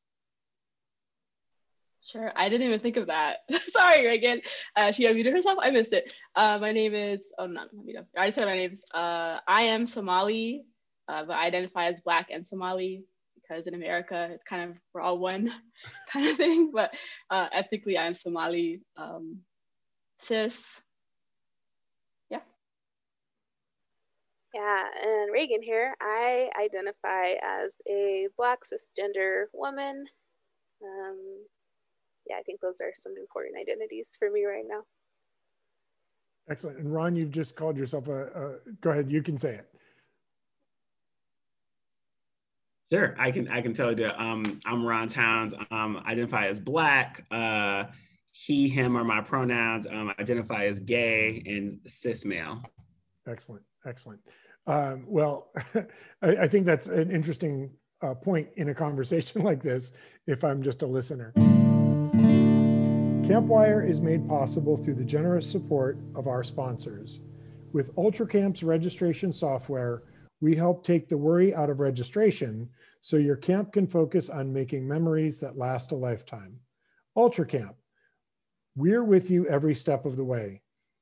[2.05, 2.33] Sure.
[2.37, 3.39] I didn't even think of that.
[3.69, 4.43] Sorry, Reagan.
[4.77, 5.59] Uh, she unmuted herself.
[5.63, 6.13] I missed it.
[6.37, 7.65] Uh, my name is, oh, no,
[8.17, 8.75] I just said my name.
[8.93, 10.65] Uh, I am Somali,
[11.09, 15.01] uh, but I identify as Black and Somali because in America, it's kind of, we're
[15.01, 15.51] all one
[16.13, 16.71] kind of thing.
[16.73, 16.93] But
[17.31, 19.39] uh, ethnically, I'm Somali, um,
[20.21, 20.83] cis.
[22.31, 22.41] Yeah.
[24.55, 25.97] Yeah, and Reagan here.
[26.01, 30.07] I identify as a Black cisgender woman.
[30.81, 31.19] Um,
[32.29, 34.83] yeah, I think those are some important identities for me right now.
[36.49, 36.79] Excellent.
[36.79, 39.69] And Ron, you've just called yourself a, a go ahead, you can say it.
[42.93, 44.09] Sure, I can I can tell you.
[44.17, 45.53] Um, I'm Ron Towns.
[45.73, 47.25] Um, identify as Black.
[47.29, 47.87] Uh,
[48.31, 49.89] he, him are my pronouns.
[49.89, 52.63] Um, identify as gay and cis male.
[53.27, 54.21] Excellent, excellent.
[54.67, 55.51] Um, well,
[56.23, 57.71] I, I, think that's an interesting
[58.03, 59.93] uh, point in a conversation like this.
[60.27, 61.33] If I'm just a listener.
[63.25, 67.21] CampWire is made possible through the generous support of our sponsors.
[67.73, 70.03] With UltraCamp's registration software,
[70.41, 72.69] we help take the worry out of registration
[73.01, 76.59] so your camp can focus on making memories that last a lifetime.
[77.17, 77.75] UltraCamp,
[78.77, 80.61] we're with you every step of the way.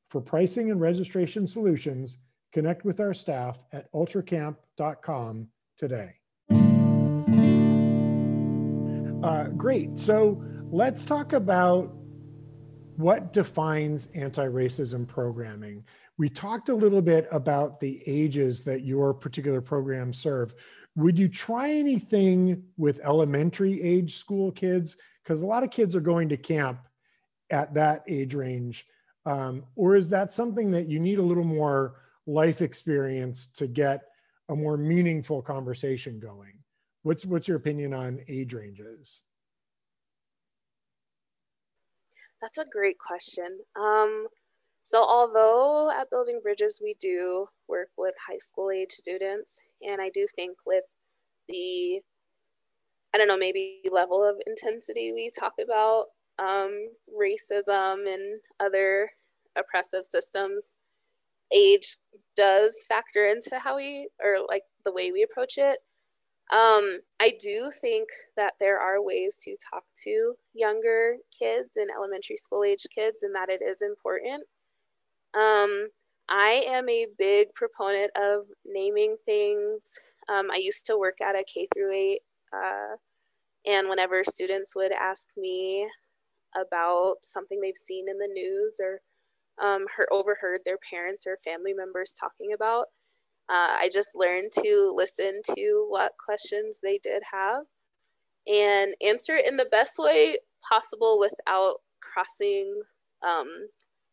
[0.09, 2.19] For pricing and registration solutions,
[2.53, 6.15] connect with our staff at ultracamp.com today.
[9.23, 9.99] Uh, great.
[9.99, 11.95] So let's talk about
[12.97, 15.85] what defines anti-racism programming?
[16.19, 20.55] We talked a little bit about the ages that your particular programs serve.
[20.97, 24.97] Would you try anything with elementary age school kids?
[25.23, 26.81] Because a lot of kids are going to camp
[27.51, 28.87] at that age range.
[29.25, 34.03] Um, or is that something that you need a little more life experience to get
[34.49, 36.53] a more meaningful conversation going?
[37.03, 39.23] What's, what's your opinion on age ranges?
[42.41, 43.59] That's a great question.
[43.77, 44.27] Um,
[44.85, 50.11] so, although at Building Bridges we do work with high school age students, and I
[50.11, 50.85] do think with
[51.49, 52.01] the,
[53.15, 56.07] I don't know, maybe level of intensity we talk about
[56.39, 59.11] um, racism and other
[59.57, 60.79] oppressive systems,
[61.53, 61.97] age
[62.37, 65.79] does factor into how we, or like the way we approach it.
[66.51, 72.37] Um, I do think that there are ways to talk to younger kids and elementary
[72.37, 74.45] school age kids, and that it is important.
[75.35, 75.89] Um,
[76.29, 79.81] I am a big proponent of naming things.
[80.29, 82.21] Um, I used to work at a K through eight,
[82.55, 82.97] uh,
[83.67, 85.89] and whenever students would ask me
[86.55, 89.01] about something they've seen in the news or
[89.63, 92.87] um, her, overheard their parents or family members talking about.
[93.49, 97.65] Uh, I just learned to listen to what questions they did have
[98.47, 102.83] and answer it in the best way possible without crossing
[103.27, 103.69] um,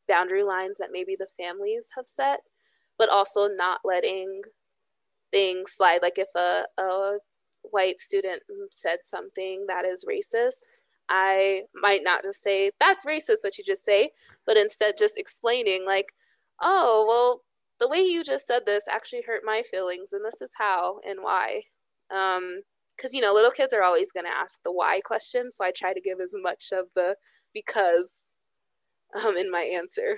[0.07, 2.39] boundary lines that maybe the families have set,
[2.97, 4.41] but also not letting
[5.31, 5.99] things slide.
[6.01, 7.17] Like if a, a
[7.63, 10.63] white student said something that is racist,
[11.09, 14.11] I might not just say, that's racist, what you just say,
[14.45, 16.13] but instead just explaining, like,
[16.61, 17.41] oh, well,
[17.79, 21.19] the way you just said this actually hurt my feelings, and this is how and
[21.21, 21.63] why.
[22.11, 22.61] Um,
[22.99, 25.71] because you know little kids are always going to ask the why question so i
[25.71, 27.15] try to give as much of the
[27.53, 28.09] because
[29.23, 30.17] um, in my answer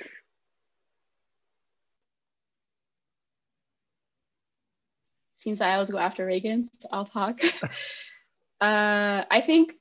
[5.38, 7.40] seems i always go after reagan so i'll talk
[8.62, 9.74] uh, i think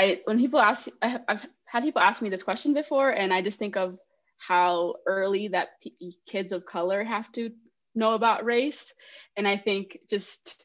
[0.00, 3.42] i when people ask I, i've had people ask me this question before and i
[3.42, 3.98] just think of
[4.38, 7.50] how early that p- kids of color have to
[7.94, 8.92] know about race.
[9.36, 10.64] And i think just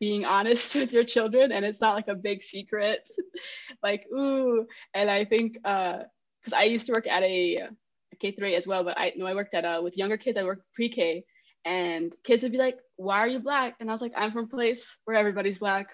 [0.00, 3.00] being honest with your children and it's not like a big secret
[3.82, 4.66] like ooh.
[4.94, 5.98] And i think uh
[6.40, 7.68] because i used to work at a,
[8.12, 10.44] a k3 as well but i know i worked at uh with younger kids i
[10.44, 11.24] worked pre-k
[11.64, 13.76] and kids would be like why are you black?
[13.80, 15.88] And i was like i'm from a place where everybody's black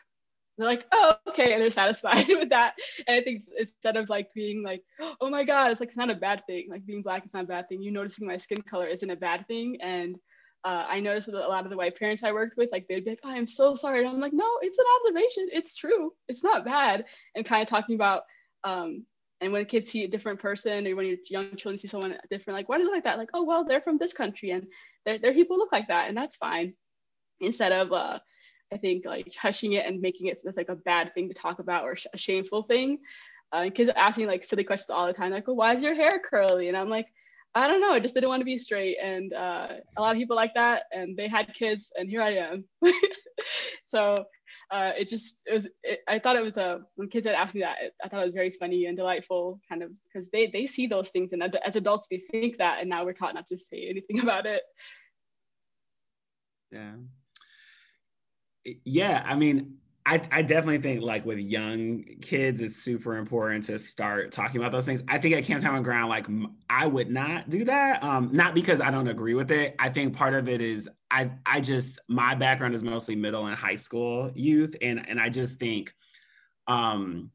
[0.57, 2.75] they're like oh okay and they're satisfied with that
[3.07, 4.83] and i think instead of like being like
[5.21, 7.45] oh my god it's like it's not a bad thing like being black is not
[7.45, 10.17] a bad thing you noticing my skin color isn't a bad thing and
[10.65, 13.05] uh, I noticed with a lot of the white parents I worked with, like they'd
[13.05, 14.01] be like, oh, I'm so sorry.
[14.01, 15.49] And I'm like, no, it's an observation.
[15.53, 16.13] It's true.
[16.29, 17.05] It's not bad.
[17.35, 18.23] And kind of talking about,
[18.63, 19.05] um,
[19.41, 22.57] and when kids see a different person or when your young children see someone different,
[22.57, 23.19] like, why do look like that?
[23.19, 24.69] Like, oh, well, they're from this country and
[25.05, 26.09] their, their people look like that.
[26.09, 26.75] And that's fine.
[27.41, 28.21] Instead of, uh,
[28.73, 31.85] I think, like hushing it and making it like a bad thing to talk about
[31.85, 32.99] or a shameful thing.
[33.53, 35.95] Uh, kids ask me like silly questions all the time, like, well, why is your
[35.95, 36.69] hair curly?
[36.69, 37.07] And I'm like,
[37.55, 37.93] I don't know.
[37.93, 40.85] I just didn't want to be straight, and uh, a lot of people like that,
[40.91, 42.65] and they had kids, and here I am.
[43.89, 44.17] so
[44.71, 45.69] uh, it just it was.
[45.83, 48.27] It, I thought it was a when kids had asked me that, I thought it
[48.27, 51.77] was very funny and delightful, kind of because they they see those things, and as
[51.77, 54.63] adults we think that, and now we're taught not to say anything about it.
[56.71, 56.95] Yeah.
[58.65, 63.79] Yeah, I mean, I, I definitely think like with young kids, it's super important to
[63.79, 65.03] start talking about those things.
[65.09, 66.27] I think at Camp Common Ground, like
[66.69, 68.03] I would not do that.
[68.03, 69.77] Um, not because I don't agree with it.
[69.79, 73.57] I think part of it is I I just my background is mostly middle and
[73.57, 75.93] high school youth, and and I just think
[76.67, 77.31] um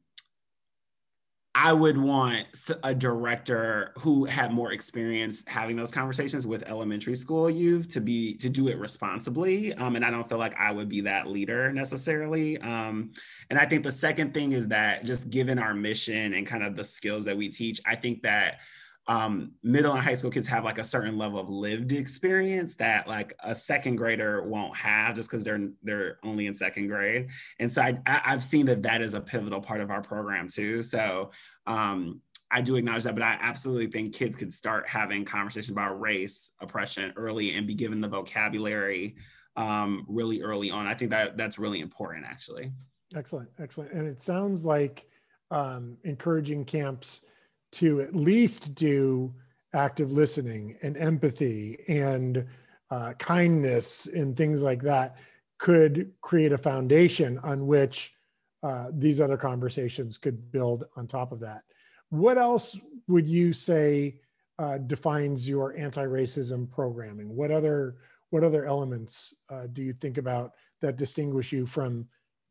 [1.60, 2.46] I would want
[2.84, 8.34] a director who had more experience having those conversations with elementary school youth to be
[8.34, 9.74] to do it responsibly.
[9.74, 12.58] Um, and I don't feel like I would be that leader necessarily.
[12.58, 13.10] Um,
[13.50, 16.76] and I think the second thing is that just given our mission and kind of
[16.76, 18.60] the skills that we teach, I think that
[19.08, 23.08] um, middle and high school kids have like a certain level of lived experience that
[23.08, 27.72] like a second grader won't have just because they're they're only in second grade and
[27.72, 30.82] so I, I have seen that that is a pivotal part of our program too
[30.82, 31.30] so
[31.66, 36.00] um, I do acknowledge that, but I absolutely think kids could start having conversations about
[36.00, 39.16] race, oppression early and be given the vocabulary
[39.56, 40.86] um, really early on.
[40.86, 42.72] I think that that's really important, actually.
[43.14, 43.92] Excellent, excellent.
[43.92, 45.06] And it sounds like
[45.50, 47.26] um, encouraging camps
[47.72, 49.34] to at least do
[49.74, 52.46] active listening and empathy and
[52.90, 55.16] uh, kindness and things like that
[55.58, 58.14] could create a foundation on which
[58.62, 61.62] uh, these other conversations could build on top of that.
[62.10, 64.20] What else would you say
[64.58, 67.34] uh, defines your anti-racism programming?
[67.34, 67.96] What other
[68.30, 70.52] what other elements uh, do you think about
[70.82, 72.06] that distinguish you from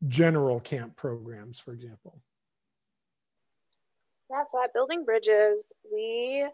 [0.08, 2.20] general camp programs, for example?
[4.30, 6.46] Yeah, so at Building Bridges, we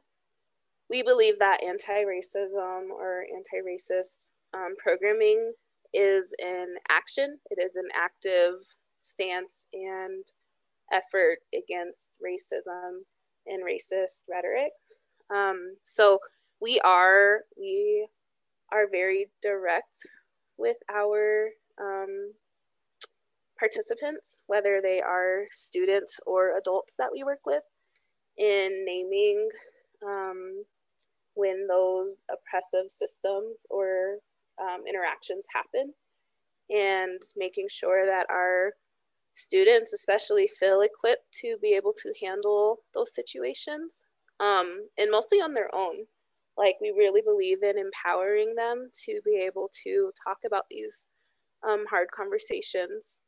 [0.89, 5.53] we believe that anti-racism or anti-racist um, programming
[5.93, 7.39] is an action.
[7.51, 8.55] It is an active
[9.01, 10.25] stance and
[10.93, 13.01] effort against racism
[13.47, 14.73] and racist rhetoric.
[15.35, 16.19] Um, so
[16.61, 18.07] we are we
[18.71, 20.07] are very direct
[20.59, 21.49] with our
[21.81, 22.35] um,
[23.59, 27.63] participants, whether they are students or adults that we work with,
[28.37, 29.49] in naming
[30.05, 30.65] um,
[31.35, 34.19] when those oppressive systems or
[34.61, 35.93] um, interactions happen
[36.71, 38.73] and making sure that our
[39.33, 44.05] students especially feel equipped to be able to handle those situations
[44.41, 46.07] um, and mostly on their own.
[46.57, 51.09] Like we really believe in empowering them to be able to talk about these
[51.67, 53.23] um, hard conversations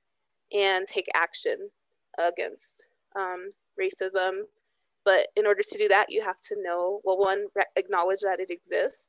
[0.52, 1.70] and take action
[2.18, 2.86] against
[3.16, 3.48] um,
[3.80, 4.42] racism.
[5.04, 8.40] But in order to do that, you have to know, well, one, re- acknowledge that
[8.40, 9.08] it exists.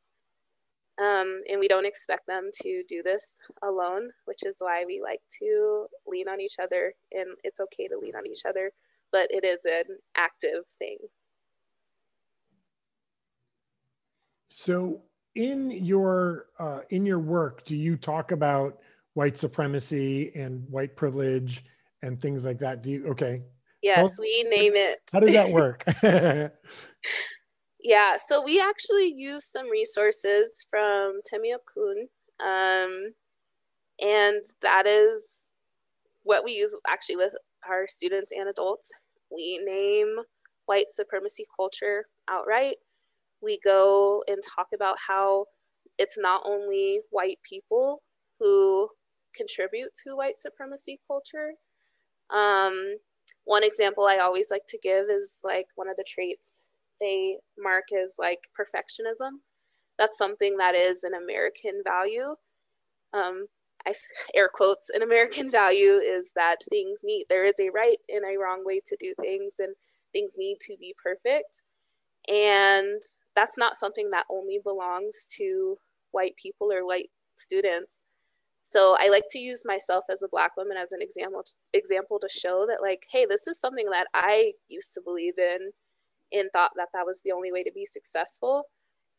[1.00, 3.34] Um, and we don't expect them to do this
[3.64, 6.94] alone, which is why we like to lean on each other.
[7.12, 8.72] And it's okay to lean on each other,
[9.12, 10.98] but it is an active thing.
[14.50, 15.02] So,
[15.36, 18.80] in your uh, in your work, do you talk about
[19.18, 21.64] white supremacy and white privilege
[22.04, 22.84] and things like that?
[22.84, 23.42] Do you okay?
[23.82, 25.00] Yes, we name it.
[25.12, 25.84] How does that work?
[27.82, 32.08] yeah, so we actually use some resources from Tema Okun,
[32.40, 33.14] um,
[34.00, 35.24] and that is
[36.24, 37.34] what we use actually with
[37.68, 38.92] our students and adults.
[39.32, 40.16] We name
[40.66, 42.76] white supremacy culture outright
[43.42, 45.46] we go and talk about how
[45.98, 48.02] it's not only white people
[48.40, 48.90] who
[49.38, 51.52] contribute to white supremacy culture.
[52.30, 52.98] Um,
[53.46, 56.64] one example I always like to give is like one of the traits
[57.00, 59.40] they mark as like perfectionism.
[59.98, 62.36] That's something that is an American value.
[63.14, 63.48] Um,
[63.86, 63.94] I
[64.36, 68.38] air quotes an American value is that things need there is a right and a
[68.38, 69.76] wrong way to do things, and
[70.12, 71.62] things need to be perfect.
[72.28, 73.02] And
[73.36, 75.78] that's not something that only belongs to
[76.12, 78.07] white people or white students.
[78.70, 82.28] So I like to use myself as a black woman as an example example to
[82.28, 85.72] show that like, hey, this is something that I used to believe in
[86.34, 88.66] and thought that that was the only way to be successful.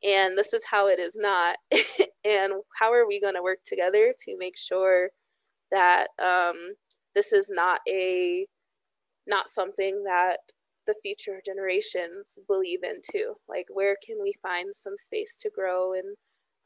[0.04, 1.56] And this is how it is not.
[2.24, 5.08] and how are we going to work together to make sure
[5.70, 6.74] that um,
[7.14, 8.46] this is not a
[9.26, 10.40] not something that
[10.86, 13.36] the future generations believe in too.
[13.48, 16.16] Like, where can we find some space to grow and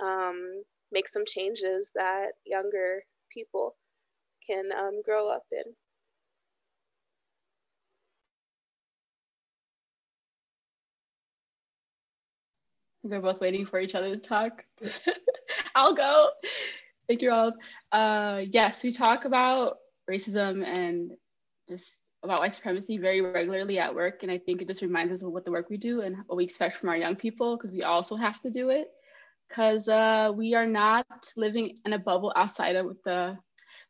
[0.00, 0.62] um,
[0.92, 3.76] make some changes that younger people
[4.46, 5.62] can um, grow up in?
[13.04, 14.64] They're both waiting for each other to talk.
[15.74, 16.30] I'll go.
[17.08, 17.52] Thank you all.
[17.90, 19.78] Uh, yes, we talk about
[20.08, 21.10] racism and
[21.68, 24.22] just about white supremacy very regularly at work.
[24.22, 26.36] And I think it just reminds us of what the work we do and what
[26.36, 28.88] we expect from our young people because we also have to do it
[29.52, 33.36] because uh, we are not living in a bubble outside of the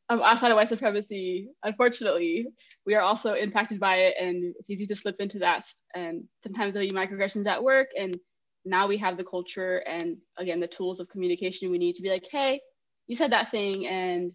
[0.08, 1.48] um, outside of white supremacy.
[1.62, 2.46] Unfortunately,
[2.84, 5.64] we are also impacted by it, and it's easy to slip into that.
[5.94, 8.16] And sometimes there'll be microaggressions at work, and
[8.64, 12.10] now we have the culture and again the tools of communication we need to be
[12.10, 12.60] like, hey,
[13.06, 14.32] you said that thing, and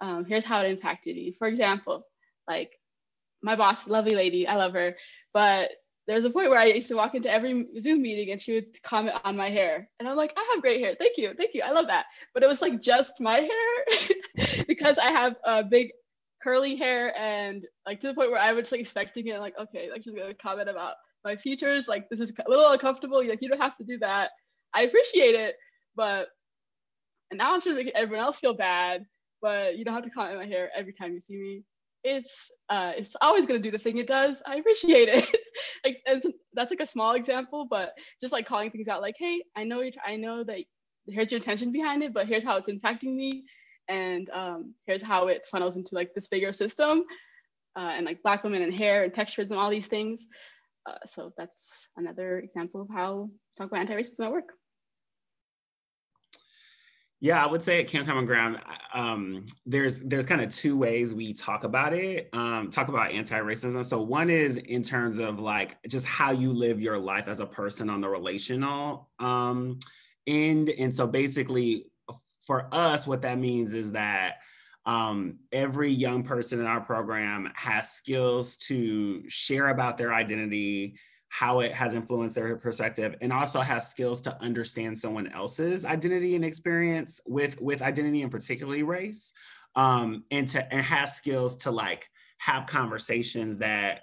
[0.00, 1.32] um, here's how it impacted you.
[1.38, 2.06] For example,
[2.48, 2.70] like
[3.42, 4.94] my boss, lovely lady, I love her.
[5.34, 5.70] But
[6.06, 8.82] there's a point where I used to walk into every Zoom meeting and she would
[8.82, 9.88] comment on my hair.
[10.00, 10.96] And I'm like, I have great hair.
[10.98, 11.32] Thank you.
[11.36, 11.62] Thank you.
[11.64, 12.06] I love that.
[12.34, 15.90] But it was like just my hair because I have a big
[16.42, 19.90] curly hair and like to the point where I was like expecting it, like, okay,
[19.92, 20.94] like she's gonna comment about
[21.24, 21.86] my features.
[21.86, 23.24] Like this is a little uncomfortable.
[23.24, 24.30] Like you don't have to do that.
[24.74, 25.54] I appreciate it,
[25.94, 26.28] but
[27.30, 29.06] and now I'm trying to make everyone else feel bad,
[29.40, 31.62] but you don't have to comment on my hair every time you see me
[32.04, 34.36] it's uh, it's always going to do the thing it does.
[34.46, 36.02] I appreciate it.
[36.54, 39.80] that's like a small example, but just like calling things out, like, hey, I know
[39.80, 40.58] you're, I know that
[41.06, 43.44] here's your intention behind it, but here's how it's impacting me,
[43.88, 47.04] and um, here's how it funnels into like this bigger system,
[47.76, 50.26] uh, and like black women and hair and textures and all these things.
[50.88, 54.52] Uh, so that's another example of how talk about anti-racism at work.
[57.22, 58.60] Yeah, I would say at Camp Common Ground,
[58.92, 62.28] um, there's there's kind of two ways we talk about it.
[62.32, 63.84] Um, talk about anti-racism.
[63.84, 67.46] So one is in terms of like just how you live your life as a
[67.46, 69.78] person on the relational um,
[70.26, 71.92] end, and so basically
[72.44, 74.38] for us, what that means is that
[74.84, 80.96] um, every young person in our program has skills to share about their identity,
[81.32, 86.36] how it has influenced their perspective and also has skills to understand someone else's identity
[86.36, 89.32] and experience with with identity and particularly race
[89.74, 92.06] um and to and have skills to like
[92.36, 94.02] have conversations that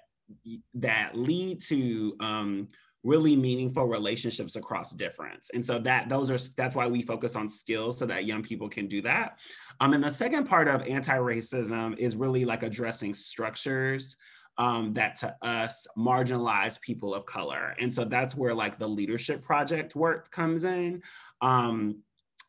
[0.74, 2.68] that lead to um
[3.04, 5.52] really meaningful relationships across difference.
[5.54, 8.68] And so that those are that's why we focus on skills so that young people
[8.68, 9.40] can do that.
[9.80, 14.18] Um and the second part of anti-racism is really like addressing structures
[14.60, 17.74] um, that to us marginalized people of color.
[17.80, 21.02] And so that's where like the leadership project work comes in.
[21.42, 22.04] Um,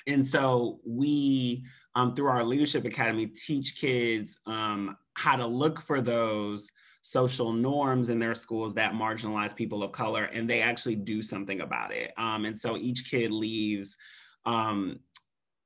[0.09, 6.01] and so we, um, through our leadership academy, teach kids um, how to look for
[6.01, 11.23] those social norms in their schools that marginalize people of color, and they actually do
[11.23, 12.13] something about it.
[12.19, 13.97] Um, and so each kid leaves
[14.45, 14.99] um,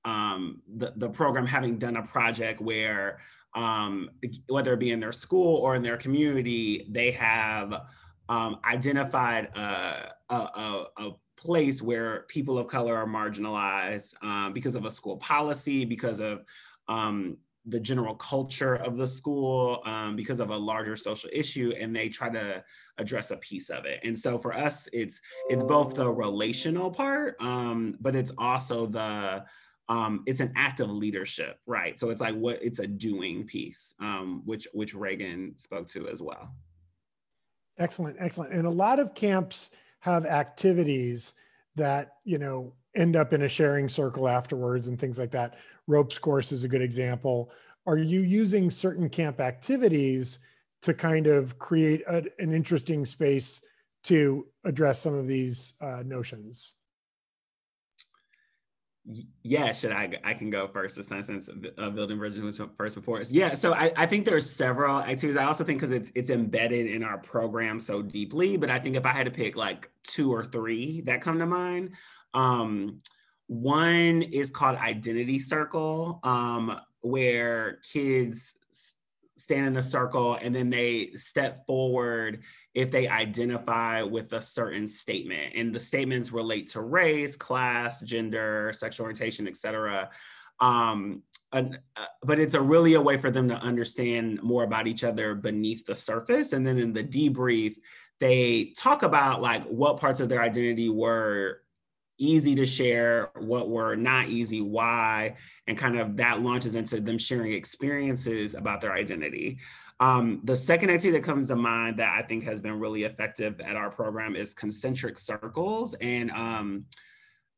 [0.04, 3.18] um, the, the program having done a project where
[3.54, 4.10] um,
[4.48, 7.82] whether it be in their school or in their community, they have
[8.28, 14.74] um, identified a, a, a, a, place where people of color are marginalized um, because
[14.74, 16.42] of a school policy, because of
[16.88, 17.36] um,
[17.66, 22.08] the general culture of the school, um, because of a larger social issue, and they
[22.08, 22.62] try to
[22.98, 24.00] address a piece of it.
[24.04, 29.44] And so for us, it's it's both the relational part, um, but it's also the
[29.88, 31.98] um, it's an act of leadership, right?
[31.98, 36.22] So it's like what it's a doing piece, um, which which Reagan spoke to as
[36.22, 36.54] well.
[37.78, 38.52] Excellent, excellent.
[38.52, 39.70] And a lot of camps
[40.00, 41.34] have activities
[41.76, 45.58] that you know end up in a sharing circle afterwards and things like that.
[45.86, 47.50] Ropes course is a good example.
[47.86, 50.38] Are you using certain camp activities
[50.82, 53.62] to kind of create a, an interesting space
[54.04, 56.74] to address some of these uh, notions?
[59.42, 63.20] Yeah should i i can go first time since uh, building bridges was first before
[63.20, 63.30] us.
[63.30, 65.36] Yeah so i, I think there's several activities.
[65.36, 68.96] I also think because it's it's embedded in our program so deeply but i think
[68.96, 71.90] if i had to pick like two or three that come to mind
[72.32, 73.00] um,
[73.46, 78.56] one is called identity circle um, where kids
[79.36, 82.42] stand in a circle and then they step forward
[82.74, 85.54] if they identify with a certain statement.
[85.56, 90.10] And the statements relate to race class gender sexual orientation etc
[90.60, 91.22] um,
[91.52, 91.62] uh,
[92.22, 95.84] but it's a really a way for them to understand more about each other beneath
[95.84, 96.52] the surface.
[96.52, 97.76] And then in the debrief
[98.20, 101.60] they talk about like what parts of their identity were
[102.18, 105.34] easy to share, what were not easy, why,
[105.66, 109.58] and kind of that launches into them sharing experiences about their identity.
[110.00, 113.60] Um, the second activity that comes to mind that I think has been really effective
[113.60, 115.94] at our program is concentric circles.
[115.94, 116.86] And um,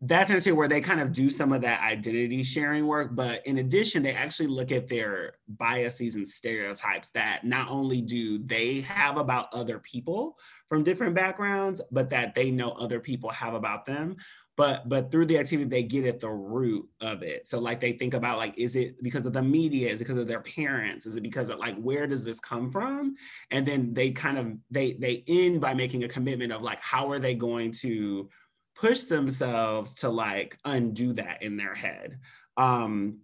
[0.02, 3.44] that's an activity where they kind of do some of that identity sharing work, but
[3.46, 8.82] in addition, they actually look at their biases and stereotypes that not only do they
[8.82, 10.38] have about other people
[10.68, 14.16] from different backgrounds, but that they know other people have about them
[14.56, 17.46] but but through the activity they get at the root of it.
[17.46, 19.90] So like they think about like is it because of the media?
[19.90, 21.04] Is it because of their parents?
[21.06, 23.16] Is it because of like where does this come from?
[23.50, 27.10] And then they kind of they they end by making a commitment of like how
[27.10, 28.30] are they going to
[28.74, 32.18] push themselves to like undo that in their head?
[32.56, 33.18] Um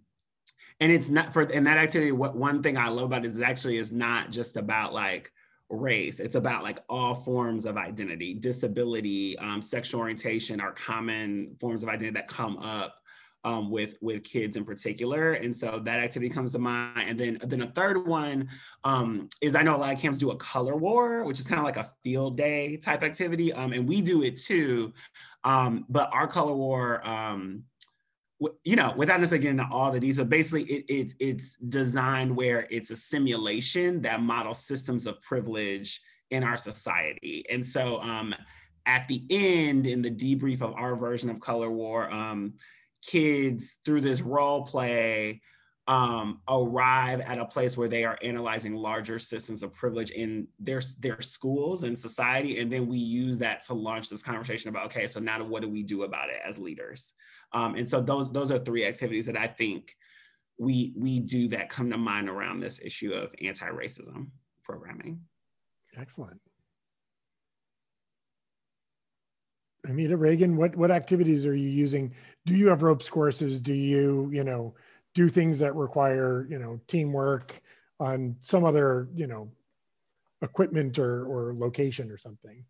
[0.79, 3.39] and it's not for and that activity what one thing i love about it is
[3.39, 5.31] actually is not just about like
[5.73, 6.19] race.
[6.19, 11.89] It's about like all forms of identity, disability, um, sexual orientation are common forms of
[11.89, 12.99] identity that come up
[13.45, 17.09] um, with with kids in particular, and so that activity comes to mind.
[17.09, 18.49] And then then a third one
[18.83, 21.59] um, is I know a lot of camps do a color war, which is kind
[21.59, 24.93] of like a field day type activity, um, and we do it too.
[25.43, 27.63] Um, but our color war um,
[28.63, 32.67] you know, without necessarily getting into all the details, basically it, it, it's designed where
[32.69, 37.45] it's a simulation that models systems of privilege in our society.
[37.49, 38.33] And so um,
[38.85, 42.53] at the end, in the debrief of our version of Color War, um,
[43.01, 45.41] kids through this role play
[45.87, 50.81] um, arrive at a place where they are analyzing larger systems of privilege in their
[50.99, 55.07] their schools and society, and then we use that to launch this conversation about okay,
[55.07, 57.13] so now what do we do about it as leaders?
[57.53, 59.95] Um, and so those those are three activities that I think
[60.57, 64.27] we we do that come to mind around this issue of anti-racism
[64.63, 65.21] programming.
[65.97, 66.39] Excellent.
[69.87, 72.13] Hamida Reagan, what what activities are you using?
[72.45, 73.61] Do you have ropes courses?
[73.61, 74.75] Do you you know
[75.13, 77.61] do things that require you know teamwork
[77.99, 79.51] on some other you know
[80.41, 82.65] equipment or or location or something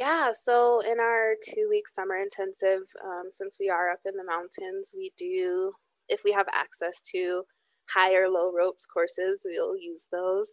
[0.00, 4.24] yeah so in our two week summer intensive um, since we are up in the
[4.24, 5.72] mountains we do
[6.08, 7.44] if we have access to
[7.92, 10.48] high or low ropes courses we'll use those.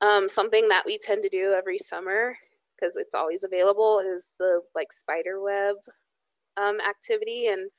[0.00, 2.36] Um, something that we tend to do every summer
[2.76, 5.74] because it's always available is the like spider web
[6.56, 7.70] um, activity and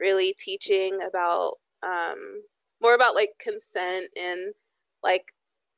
[0.00, 1.54] really teaching about
[1.84, 2.42] um,
[2.82, 4.52] more about like consent and
[5.04, 5.26] like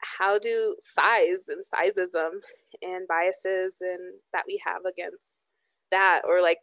[0.02, 2.40] how do size and sizeism
[2.82, 5.46] and biases and that we have against
[5.90, 6.58] that or like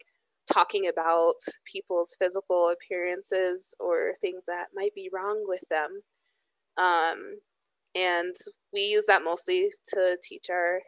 [0.51, 1.35] talking about
[1.65, 6.01] people's physical appearances or things that might be wrong with them.
[6.77, 7.39] Um,
[7.95, 8.35] and
[8.73, 10.79] we use that mostly to teach our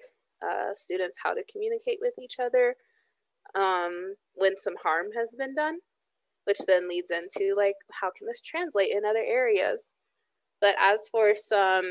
[0.44, 2.76] uh, students how to communicate with each other
[3.56, 5.78] um, when some harm has been done
[6.46, 9.96] which then leads into like how can this translate in other areas
[10.62, 11.86] but as for some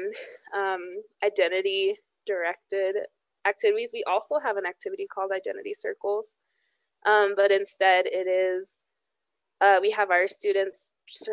[0.56, 0.80] um,
[1.24, 1.96] identity
[2.26, 2.96] directed
[3.46, 6.32] activities we also have an activity called identity circles
[7.06, 8.84] um, but instead it is
[9.60, 10.90] uh, we have our students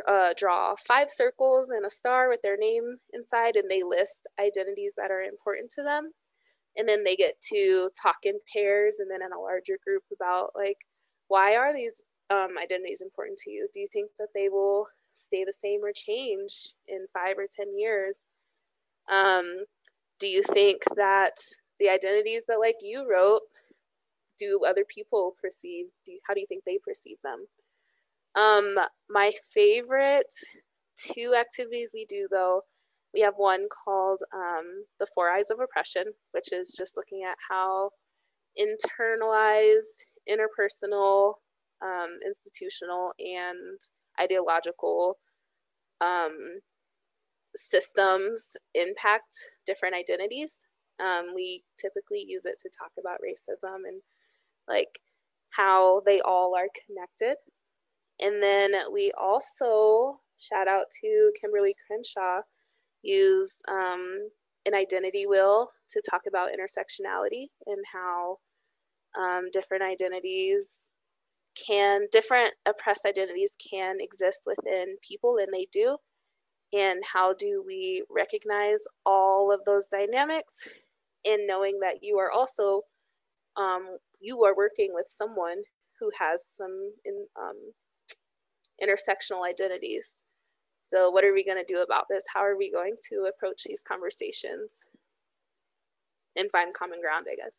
[0.07, 4.93] uh, draw five circles and a star with their name inside, and they list identities
[4.97, 6.11] that are important to them.
[6.75, 10.51] And then they get to talk in pairs and then in a larger group about
[10.55, 10.77] like,
[11.27, 13.67] why are these um, identities important to you?
[13.73, 14.87] Do you think that they will
[15.17, 18.17] stay the same or change in five or 10 years?
[19.09, 19.65] Um,
[20.19, 21.35] do you think that
[21.79, 23.41] the identities that like you wrote,
[24.39, 25.85] do other people perceive?
[26.05, 27.47] Do you, how do you think they perceive them?
[28.35, 28.75] Um,
[29.09, 30.33] my favorite
[30.95, 32.61] two activities we do though,
[33.13, 37.37] we have one called um, the Four I's of Oppression, which is just looking at
[37.49, 37.91] how
[38.59, 41.35] internalized, interpersonal,
[41.81, 43.79] um, institutional, and
[44.19, 45.17] ideological
[46.01, 46.59] um,
[47.55, 50.65] systems impact different identities.
[50.99, 54.01] Um, we typically use it to talk about racism and
[54.67, 54.99] like
[55.51, 57.37] how they all are connected.
[58.19, 62.41] And then we also shout out to Kimberly Crenshaw,
[63.01, 64.29] use um,
[64.65, 68.37] an identity wheel to talk about intersectionality and how
[69.19, 70.86] um, different identities
[71.65, 75.97] can, different oppressed identities can exist within people, and they do.
[76.73, 80.53] And how do we recognize all of those dynamics
[81.23, 82.81] in knowing that you are also,
[83.55, 85.63] um, you are working with someone
[85.99, 87.73] who has some in, um,
[88.81, 90.13] intersectional identities.
[90.83, 92.23] So, what are we going to do about this?
[92.33, 94.85] How are we going to approach these conversations
[96.35, 97.55] and find common ground, I guess?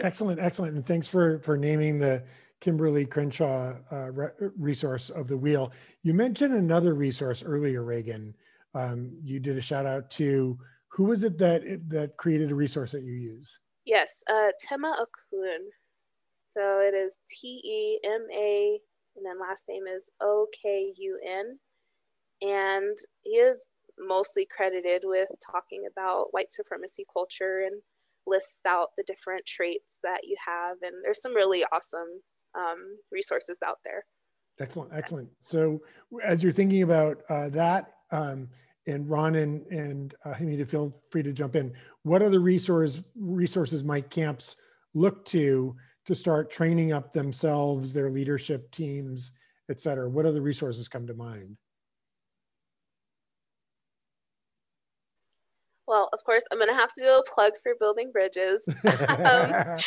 [0.00, 0.74] Excellent, excellent.
[0.74, 2.22] And thanks for, for naming the
[2.60, 4.28] Kimberly Crenshaw uh, re
[4.58, 5.72] resource of the wheel.
[6.02, 8.34] You mentioned another resource earlier, Reagan.
[8.74, 12.92] Um, you did a shout out to who was it that that created a resource
[12.92, 13.58] that you use?
[13.84, 15.60] Yes, uh, Tema Okun.
[16.52, 18.78] So it is T E M A,
[19.16, 21.58] and then last name is O K U N.
[22.40, 23.58] And he is
[23.98, 27.80] mostly credited with talking about white supremacy culture and
[28.28, 30.76] lists out the different traits that you have.
[30.82, 32.22] And there's some really awesome
[32.56, 34.04] um, resources out there.
[34.60, 35.28] Excellent, excellent.
[35.40, 35.80] So
[36.22, 38.48] as you're thinking about uh, that, um,
[38.86, 41.74] and Ron and, and uh, Hamida, feel free to jump in.
[42.04, 44.56] What other resource, resources might camps
[44.94, 45.76] look to
[46.06, 49.32] to start training up themselves, their leadership teams,
[49.70, 50.08] et cetera?
[50.08, 51.58] What other resources come to mind?
[55.88, 58.62] Well, of course, I'm going to have to do a plug for building bridges.
[59.08, 59.80] um,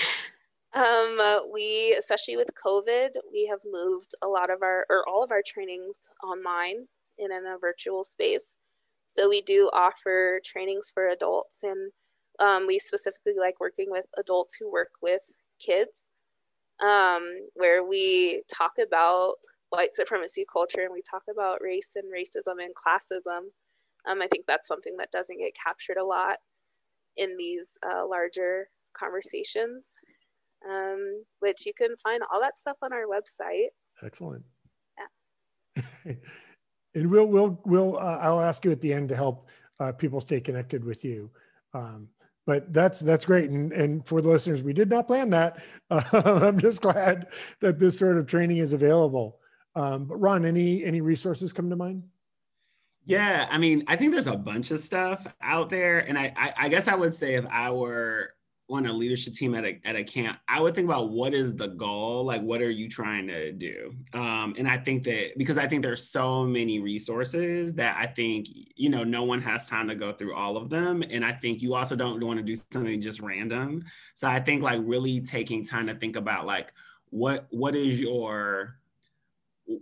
[0.74, 5.24] um, uh, we, especially with COVID, we have moved a lot of our, or all
[5.24, 6.88] of our trainings online
[7.20, 8.58] and in a virtual space.
[9.08, 11.92] So we do offer trainings for adults, and
[12.40, 15.22] um, we specifically like working with adults who work with
[15.64, 16.12] kids
[16.82, 17.24] um,
[17.54, 19.36] where we talk about
[19.70, 23.52] white supremacy culture and we talk about race and racism and classism.
[24.08, 26.38] Um, I think that's something that doesn't get captured a lot
[27.18, 29.98] in these uh, larger conversations,
[30.68, 33.68] um, which you can find all that stuff on our website.
[34.04, 34.44] Excellent.
[35.78, 36.14] Yeah.
[36.96, 39.48] and we'll we'll we'll uh, I'll ask you at the end to help
[39.80, 41.30] uh, people stay connected with you.
[41.74, 42.10] Um,
[42.46, 46.02] but that's that's great and and for the listeners we did not plan that uh,
[46.44, 47.28] i'm just glad
[47.60, 49.40] that this sort of training is available
[49.76, 52.04] um, but ron any any resources come to mind
[53.06, 56.54] yeah i mean i think there's a bunch of stuff out there and i i,
[56.58, 58.34] I guess i would say if i were
[58.72, 61.56] on a leadership team at a, at a camp, I would think about what is
[61.56, 62.24] the goal?
[62.24, 63.94] Like, what are you trying to do?
[64.14, 68.48] Um, and I think that because I think there's so many resources that I think,
[68.76, 71.04] you know, no one has time to go through all of them.
[71.10, 73.84] And I think you also don't want to do something just random.
[74.16, 76.72] So I think like really taking time to think about like,
[77.10, 78.78] what, what is your,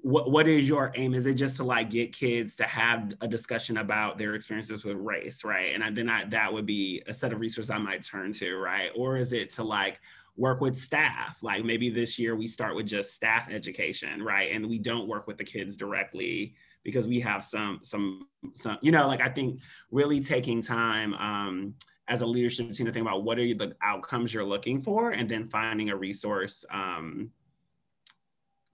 [0.02, 1.14] what what is your aim?
[1.14, 4.98] Is it just to like get kids to have a discussion about their experiences with
[4.98, 5.74] race right?
[5.74, 8.92] And then I, that would be a set of resources i might turn to right?
[8.96, 10.00] Or is it to like
[10.36, 11.42] work with staff?
[11.42, 14.52] Like maybe this year we start with just staff education right?
[14.52, 18.92] And we don't work with the kids directly because we have some some some you
[18.92, 19.60] know like i think
[19.92, 21.74] really taking time um
[22.08, 25.30] as a leadership team to think about what are the outcomes you're looking for and
[25.30, 27.30] then finding a resource um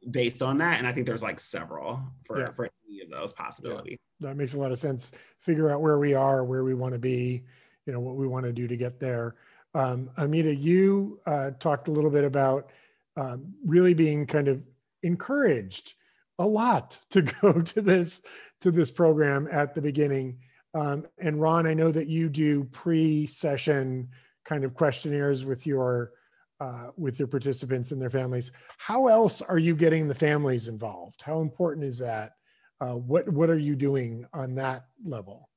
[0.09, 0.77] based on that.
[0.77, 2.51] And I think there's like several for, yeah.
[2.51, 3.97] for any of those possibilities.
[4.19, 4.29] Yeah.
[4.29, 5.11] That makes a lot of sense.
[5.41, 7.43] Figure out where we are, where we want to be,
[7.85, 9.35] you know, what we want to do to get there.
[9.73, 12.71] Um, Hamida, you uh, talked a little bit about
[13.17, 14.61] um, really being kind of
[15.03, 15.93] encouraged
[16.39, 18.21] a lot to go to this
[18.61, 20.39] to this program at the beginning.
[20.73, 24.09] Um, and Ron, I know that you do pre-session
[24.43, 26.11] kind of questionnaires with your
[26.59, 28.51] uh, with your participants and their families.
[28.77, 31.21] How else are you getting the families involved?
[31.21, 32.33] How important is that?
[32.81, 35.49] Uh, what what are you doing on that level?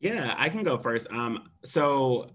[0.00, 1.10] Yeah, I can go first.
[1.10, 2.28] Um, so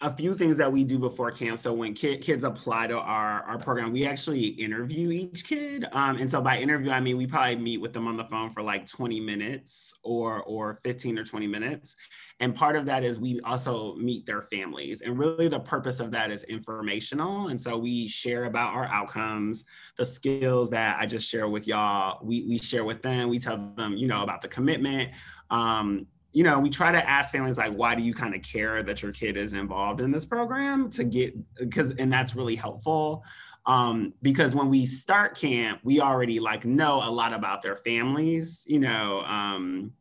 [0.00, 1.58] a few things that we do before camp.
[1.58, 5.86] So when kid, kids apply to our, our program, we actually interview each kid.
[5.90, 8.50] Um, and so by interview, I mean, we probably meet with them on the phone
[8.50, 11.96] for like 20 minutes or, or 15 or 20 minutes.
[12.38, 15.00] And part of that is we also meet their families.
[15.00, 17.48] And really the purpose of that is informational.
[17.48, 19.64] And so we share about our outcomes,
[19.96, 23.28] the skills that I just share with y'all, we, we share with them.
[23.28, 25.10] We tell them, you know, about the commitment,
[25.50, 28.82] um, you know, we try to ask families like, why do you kind of care
[28.82, 33.24] that your kid is involved in this program to get, because, and that's really helpful.
[33.66, 38.64] Um, because when we start camp, we already like know a lot about their families,
[38.66, 39.92] you know, um,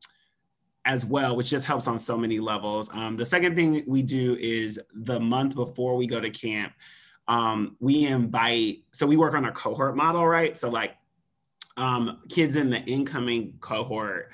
[0.86, 2.90] as well, which just helps on so many levels.
[2.94, 6.74] Um, the second thing we do is the month before we go to camp,
[7.28, 10.58] um, we invite, so we work on a cohort model, right?
[10.58, 10.96] So like
[11.76, 14.32] um, kids in the incoming cohort,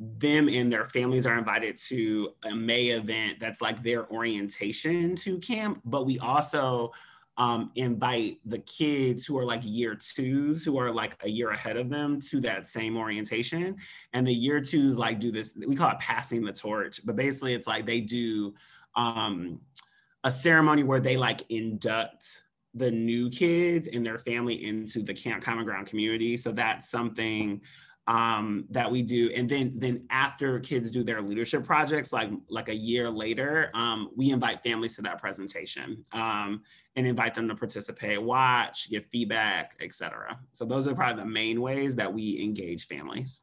[0.00, 5.38] them and their families are invited to a May event that's like their orientation to
[5.38, 6.92] camp, but we also
[7.36, 11.76] um, invite the kids who are like year twos, who are like a year ahead
[11.76, 13.76] of them, to that same orientation.
[14.14, 17.52] And the year twos like do this, we call it passing the torch, but basically
[17.52, 18.54] it's like they do
[18.96, 19.60] um,
[20.24, 25.42] a ceremony where they like induct the new kids and their family into the Camp
[25.42, 26.36] Common Ground community.
[26.36, 27.60] So that's something
[28.06, 29.30] um, that we do.
[29.34, 34.10] And then then after kids do their leadership projects, like like a year later, um,
[34.16, 36.62] we invite families to that presentation um,
[36.96, 40.38] and invite them to participate, watch, give feedback, etc.
[40.52, 43.42] So those are probably the main ways that we engage families.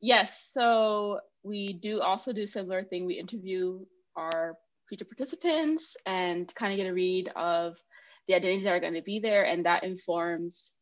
[0.00, 3.06] Yes, so we do also do similar thing.
[3.06, 3.84] We interview
[4.16, 4.56] our
[4.88, 7.76] future participants and kind of get a read of
[8.28, 10.72] the identities that are going to be there, and that informs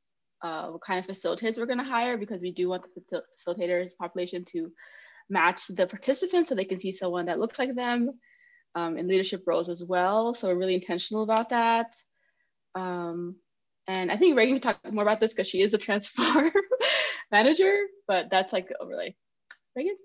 [0.43, 3.91] uh, what kind of facilitators we're going to hire because we do want the facilitators
[3.99, 4.71] population to
[5.31, 8.11] match the participants so they can see someone that looks like them
[8.75, 10.35] um, in leadership roles as well.
[10.35, 11.95] So we're really intentional about that.
[12.75, 13.37] Um,
[13.87, 16.53] and I think Reagan can talk more about this because she is a transform
[17.31, 17.77] manager,
[18.07, 19.15] but that's like the overlay.
[19.77, 19.97] Reagan?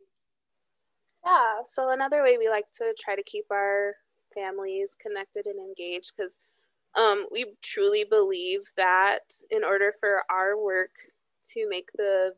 [1.25, 3.95] Yeah, so another way we like to try to keep our
[4.33, 6.39] families connected and engaged because
[6.95, 9.19] um, we truly believe that
[9.51, 10.91] in order for our work
[11.53, 12.33] to make the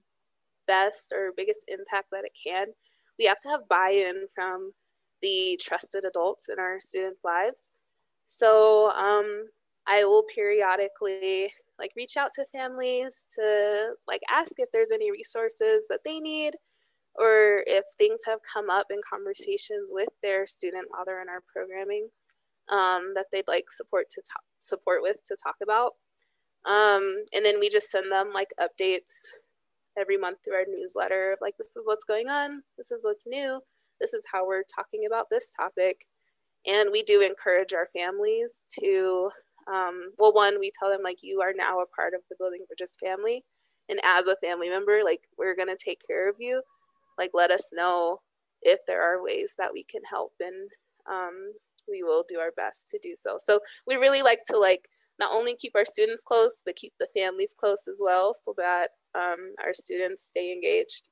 [0.68, 2.68] best or biggest impact that it can,
[3.18, 4.72] we have to have buy in from
[5.22, 7.72] the trusted adults in our students' lives.
[8.28, 9.46] So um,
[9.88, 15.84] I will periodically like reach out to families to like ask if there's any resources
[15.90, 16.54] that they need
[17.16, 21.44] or if things have come up in conversations with their student while they're in our
[21.52, 22.08] programming
[22.72, 25.94] um, that they'd like support to talk, support with to talk about.
[26.66, 29.30] Um, and then we just send them like updates
[29.98, 33.60] every month through our newsletter like this is what's going on, this is what's new,
[34.00, 36.06] this is how we're talking about this topic.
[36.66, 39.30] And we do encourage our families to,
[39.68, 42.66] um, well, one, we tell them like you are now a part of the Building
[42.68, 43.44] Bridges family.
[43.90, 46.62] And as a family member, like we're gonna take care of you.
[47.18, 48.22] Like let us know
[48.62, 50.70] if there are ways that we can help and
[51.10, 51.54] um,
[51.88, 53.38] we will do our best to do so.
[53.46, 54.88] So we really like to like
[55.20, 58.90] not only keep our students close, but keep the families close as well so that
[59.14, 61.08] um, our students stay engaged.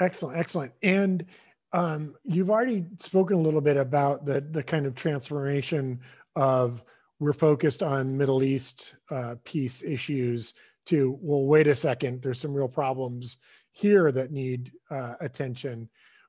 [0.00, 0.72] Excellent, excellent.
[0.82, 1.24] And
[1.72, 6.00] um, you've already spoken a little bit about the the kind of transformation
[6.36, 6.82] of
[7.20, 10.54] we're focused on Middle East uh, peace issues
[10.86, 13.36] to well, wait a second, there's some real problems
[13.72, 15.88] here that need uh, attention.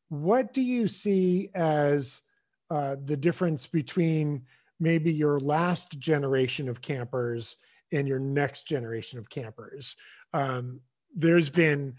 [0.09, 2.21] What do you see as
[2.69, 4.43] uh, the difference between
[4.79, 7.57] maybe your last generation of campers
[7.91, 9.95] and your next generation of campers.
[10.33, 10.81] Um,
[11.15, 11.95] there's been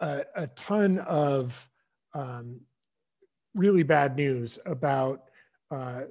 [0.00, 1.68] a, a ton of
[2.14, 2.60] um,
[3.54, 5.30] really bad news about
[5.70, 6.02] uh,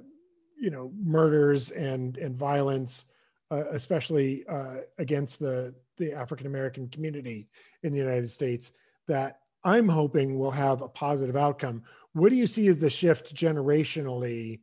[0.58, 3.06] you know murders and and violence,
[3.50, 7.48] uh, especially uh, against the the African American community
[7.82, 8.72] in the United States.
[9.08, 11.82] That I'm hoping will have a positive outcome.
[12.12, 14.60] What do you see as the shift generationally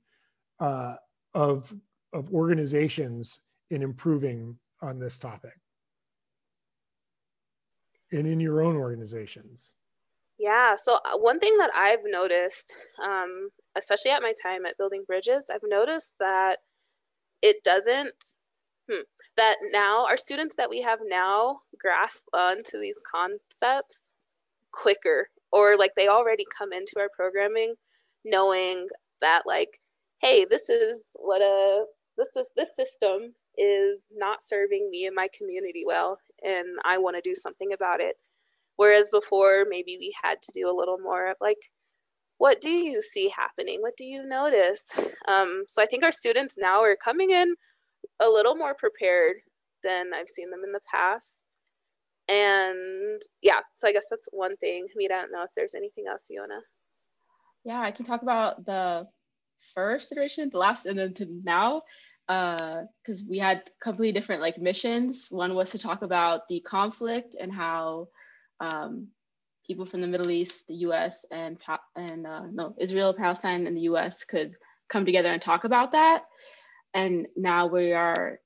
[0.59, 0.95] uh,
[1.33, 1.73] of
[2.13, 5.53] of organizations in improving on this topic,
[8.11, 9.73] and in your own organizations?
[10.37, 10.75] Yeah.
[10.75, 12.73] So uh, one thing that I've noticed,
[13.03, 16.59] um, especially at my time at Building Bridges, I've noticed that
[17.41, 18.35] it doesn't.
[18.89, 19.01] Hmm,
[19.35, 24.11] that now our students that we have now grasp onto these concepts
[24.71, 27.75] quicker or like they already come into our programming
[28.25, 28.87] knowing
[29.21, 29.79] that like
[30.21, 31.85] hey this is what a
[32.17, 37.15] this is this system is not serving me and my community well and i want
[37.15, 38.15] to do something about it.
[38.75, 41.57] Whereas before maybe we had to do a little more of like
[42.39, 43.81] what do you see happening?
[43.81, 44.83] What do you notice?
[45.27, 47.55] Um, so i think our students now are coming in
[48.19, 49.37] a little more prepared
[49.83, 51.43] than i've seen them in the past
[52.27, 54.87] and yeah so i guess that's one thing.
[54.95, 58.21] Me i don't know if there's anything else you want to yeah i can talk
[58.21, 59.07] about the
[59.73, 61.81] first iteration the last and then to now
[62.27, 65.27] because uh, we had completely different like missions.
[65.29, 68.09] One was to talk about the conflict and how
[68.59, 69.07] um,
[69.65, 71.57] people from the middle east the us and
[71.95, 74.55] and uh, no israel palestine and the us could
[74.89, 76.25] come together and talk about that.
[76.93, 78.39] And now we are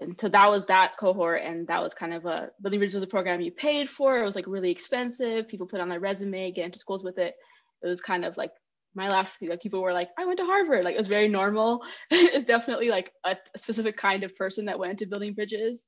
[0.00, 3.06] and so that was that cohort and that was kind of a bridges was a
[3.06, 5.48] program you paid for it was like really expensive.
[5.48, 7.34] People put on their resume get into schools with it.
[7.82, 8.52] It was kind of like
[8.94, 10.84] my last like people were like i went to harvard.
[10.84, 11.82] Like it was very normal.
[12.10, 15.86] It's definitely like a, a, specific kind of person that went into building bridges.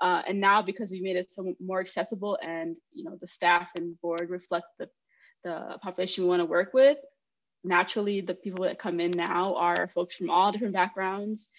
[0.00, 3.70] Uh, and now because we made it so more accessible and you know the staff
[3.76, 4.88] and board reflect the,
[5.44, 6.98] the population we want to work with
[7.64, 11.50] naturally the people that come in now are folks from all different backgrounds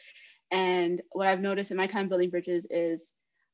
[0.52, 3.14] and what I've noticed in my time building bridges is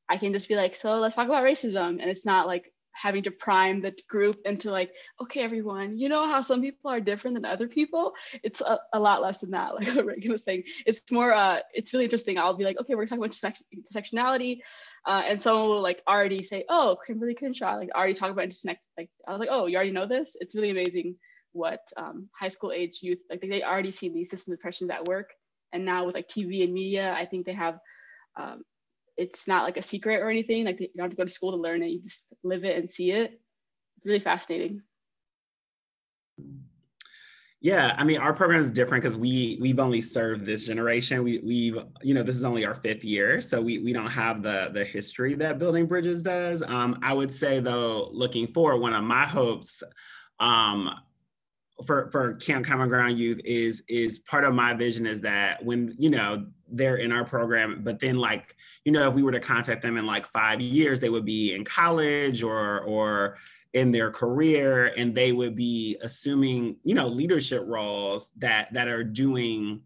[0.09, 1.99] I can just be like, so let's talk about racism.
[2.01, 4.91] And it's not like having to prime the group into like,
[5.21, 8.13] okay, everyone, you know how some people are different than other people?
[8.41, 9.73] It's a, a lot less than that.
[9.75, 12.39] Like what Reagan was saying, it's more, uh, it's really interesting.
[12.39, 14.59] I'll be like, okay, we're talking about intersectionality.
[15.05, 18.81] Uh, and someone will like already say, oh, Kimberly Crenshaw, like already talk about intersect.
[18.97, 20.35] Like I was like, oh, you already know this?
[20.41, 21.15] It's really amazing
[21.53, 25.05] what um, high school age youth, like they already see these systems of oppression at
[25.05, 25.29] work
[25.73, 27.79] and now with like tv and media i think they have
[28.35, 28.61] um,
[29.17, 31.51] it's not like a secret or anything like you don't have to go to school
[31.51, 33.31] to learn it you just live it and see it
[33.97, 34.81] it's really fascinating
[37.59, 41.23] yeah, I mean, our program is different because we we've only served this generation.
[41.23, 44.43] We we've you know this is only our fifth year, so we we don't have
[44.43, 46.61] the the history that Building Bridges does.
[46.61, 49.81] Um, I would say though, looking forward, one of my hopes
[50.39, 50.91] um,
[51.85, 55.95] for for Camp Common Ground Youth is is part of my vision is that when
[55.99, 59.39] you know they're in our program, but then like you know if we were to
[59.39, 63.37] contact them in like five years, they would be in college or or
[63.73, 69.03] in their career, and they would be assuming you know leadership roles that that are
[69.03, 69.81] doing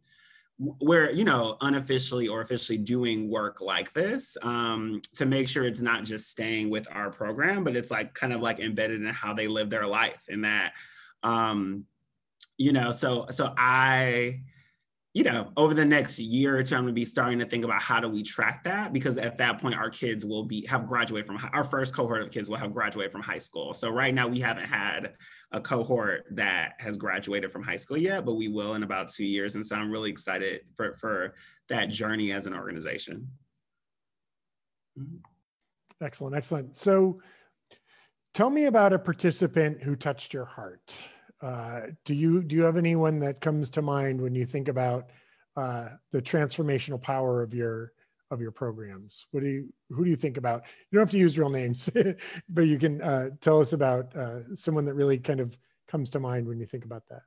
[0.80, 5.82] where you know unofficially or officially doing work like this um, to make sure it's
[5.82, 9.34] not just staying with our program but it's like kind of like embedded in how
[9.34, 10.74] they live their life and that
[11.24, 11.86] um,
[12.58, 14.42] you know, so so I,
[15.14, 17.82] you know, over the next year or two, I'm gonna be starting to think about
[17.82, 21.28] how do we track that because at that point our kids will be have graduated
[21.28, 23.74] from our first cohort of kids will have graduated from high school.
[23.74, 25.16] So right now we haven't had
[25.52, 29.26] a cohort that has graduated from high school yet, but we will in about two
[29.26, 29.56] years.
[29.56, 31.34] And so I'm really excited for for
[31.70, 33.28] that journey as an organization.
[36.02, 36.78] Excellent, excellent.
[36.78, 37.22] So
[38.34, 40.96] tell me about a participant who touched your heart.
[41.42, 45.10] Uh, do you do you have anyone that comes to mind when you think about
[45.58, 47.94] uh, the transformational power of your
[48.30, 49.26] of your programs?
[49.32, 50.66] What do you who do you think about?
[50.92, 51.90] You don't have to use real names,
[52.50, 55.58] but you can uh, tell us about uh, someone that really kind of
[55.88, 57.22] comes to mind when you think about that.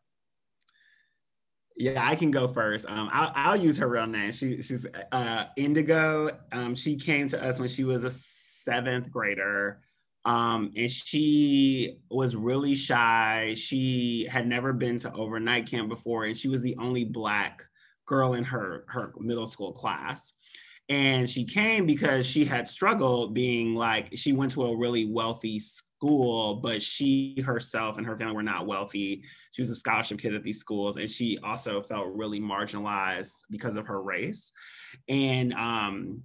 [1.77, 2.87] Yeah, I can go first.
[2.89, 4.31] Um, I'll, I'll, use her real name.
[4.31, 6.31] She, she's uh, Indigo.
[6.53, 9.81] Um, she came to us when she was a seventh grader.
[10.25, 13.55] Um, and she was really shy.
[13.57, 17.63] She had never been to overnight camp before, and she was the only Black
[18.07, 20.33] girl in her, her middle school class.
[20.91, 25.59] And she came because she had struggled being like, she went to a really wealthy
[25.59, 29.25] school, but she herself and her family were not wealthy.
[29.53, 33.77] She was a scholarship kid at these schools, and she also felt really marginalized because
[33.77, 34.53] of her race.
[35.09, 36.23] And, um,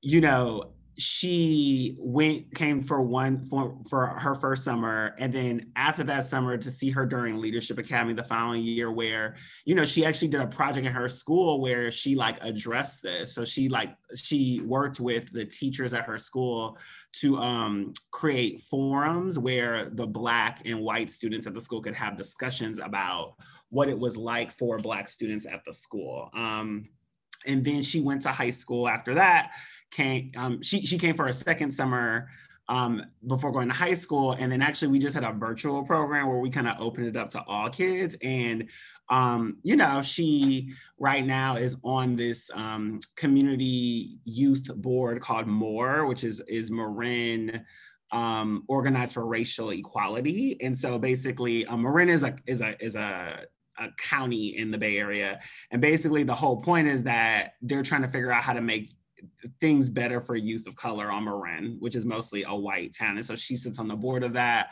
[0.00, 5.14] you know, she went came for one for, for her first summer.
[5.18, 9.36] And then after that summer to see her during leadership academy the following year where
[9.64, 13.34] you know she actually did a project in her school where she like addressed this.
[13.34, 16.76] So she like she worked with the teachers at her school
[17.12, 22.16] to um, create forums where the black and white students at the school could have
[22.16, 23.34] discussions about
[23.70, 26.30] what it was like for black students at the school.
[26.34, 26.88] Um,
[27.46, 29.52] and then she went to high school after that
[29.90, 32.28] came um, she she came for a second summer
[32.68, 36.28] um, before going to high school and then actually we just had a virtual program
[36.28, 38.68] where we kind of opened it up to all kids and
[39.08, 46.06] um, you know she right now is on this um, community youth board called more
[46.06, 47.64] which is is marin
[48.12, 50.60] um, organized for racial equality.
[50.60, 53.44] And so basically, um, Marin is a is a is a
[53.78, 55.40] a county in the Bay Area.
[55.70, 58.92] And basically, the whole point is that they're trying to figure out how to make
[59.60, 63.16] things better for youth of color on Marin, which is mostly a white town.
[63.16, 64.70] And so she sits on the board of that.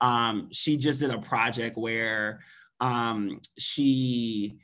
[0.00, 2.40] Um, she just did a project where
[2.80, 4.58] um, she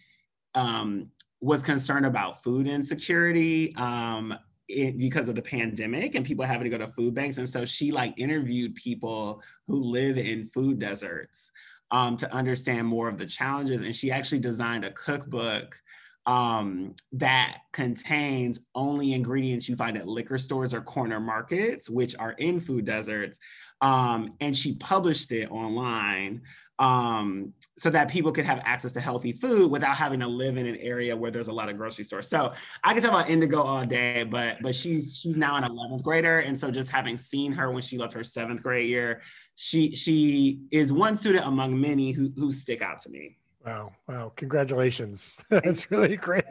[0.54, 1.10] um,
[1.40, 4.34] was concerned about food insecurity um,
[4.68, 7.38] it, because of the pandemic and people having to go to food banks.
[7.38, 11.52] And so she like interviewed people who live in food deserts
[11.90, 13.82] um, to understand more of the challenges.
[13.82, 15.80] And she actually designed a cookbook
[16.26, 22.32] um, that contains only ingredients you find at liquor stores or corner markets, which are
[22.32, 23.38] in food deserts.
[23.80, 26.42] Um, and she published it online
[26.78, 30.66] um, so that people could have access to healthy food without having to live in
[30.66, 32.28] an area where there's a lot of grocery stores.
[32.28, 32.52] So
[32.84, 36.40] I can talk about Indigo all day, but but she's she's now an 11th grader,
[36.40, 39.22] and so just having seen her when she left her seventh grade year,
[39.54, 43.38] she she is one student among many who who stick out to me.
[43.66, 43.92] Wow!
[44.06, 44.32] Wow!
[44.36, 45.44] Congratulations!
[45.50, 46.44] That's really great.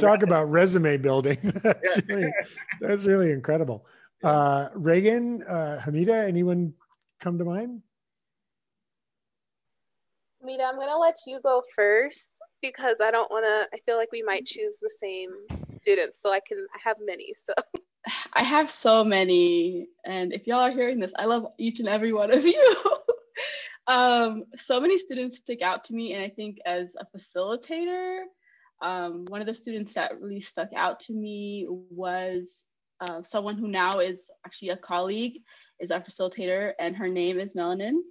[0.00, 1.36] Talk about resume building.
[1.62, 2.32] that's really
[2.80, 3.86] that's really incredible.
[4.24, 6.74] Uh, Reagan, uh, Hamida, anyone
[7.20, 7.80] come to mind?
[10.42, 12.28] Hamida, I'm gonna let you go first
[12.60, 13.68] because I don't want to.
[13.72, 15.30] I feel like we might choose the same
[15.68, 16.66] students, so I can.
[16.74, 17.54] I have many, so.
[18.32, 22.12] I have so many, and if y'all are hearing this, I love each and every
[22.12, 22.76] one of you.
[23.88, 28.20] Um, so many students stick out to me, and I think as a facilitator,
[28.82, 32.64] um, one of the students that really stuck out to me was
[33.00, 35.40] uh, someone who now is actually a colleague,
[35.80, 38.02] is our facilitator, and her name is Melanie.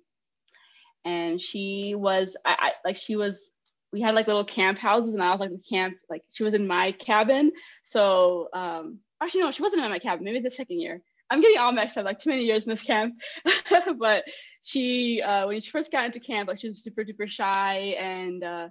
[1.05, 3.49] And she was I, I, like she was
[3.93, 6.53] we had like little camp houses and I was like the camp like she was
[6.53, 7.51] in my cabin.
[7.85, 11.57] So um actually no she wasn't in my cabin maybe the second year I'm getting
[11.57, 13.15] all mixed up like too many years in this camp.
[13.99, 14.23] But
[14.63, 18.43] she uh, when she first got into camp like she was super duper shy and
[18.43, 18.69] uh,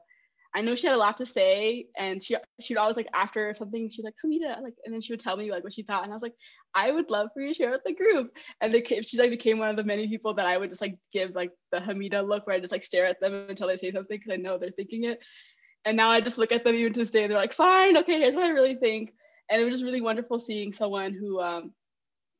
[0.56, 3.90] I know she had a lot to say, and she she'd always like after something
[3.90, 6.10] she's like Hamida like, and then she would tell me like what she thought, and
[6.10, 6.32] I was like,
[6.74, 8.30] I would love for you to share with the group,
[8.62, 10.96] and the she like became one of the many people that I would just like
[11.12, 13.92] give like the Hamida look where I just like stare at them until they say
[13.92, 15.20] something because I know they're thinking it,
[15.84, 17.98] and now I just look at them even to this day, and they're like, fine,
[17.98, 19.12] okay, here's what I really think,
[19.50, 21.74] and it was just really wonderful seeing someone who um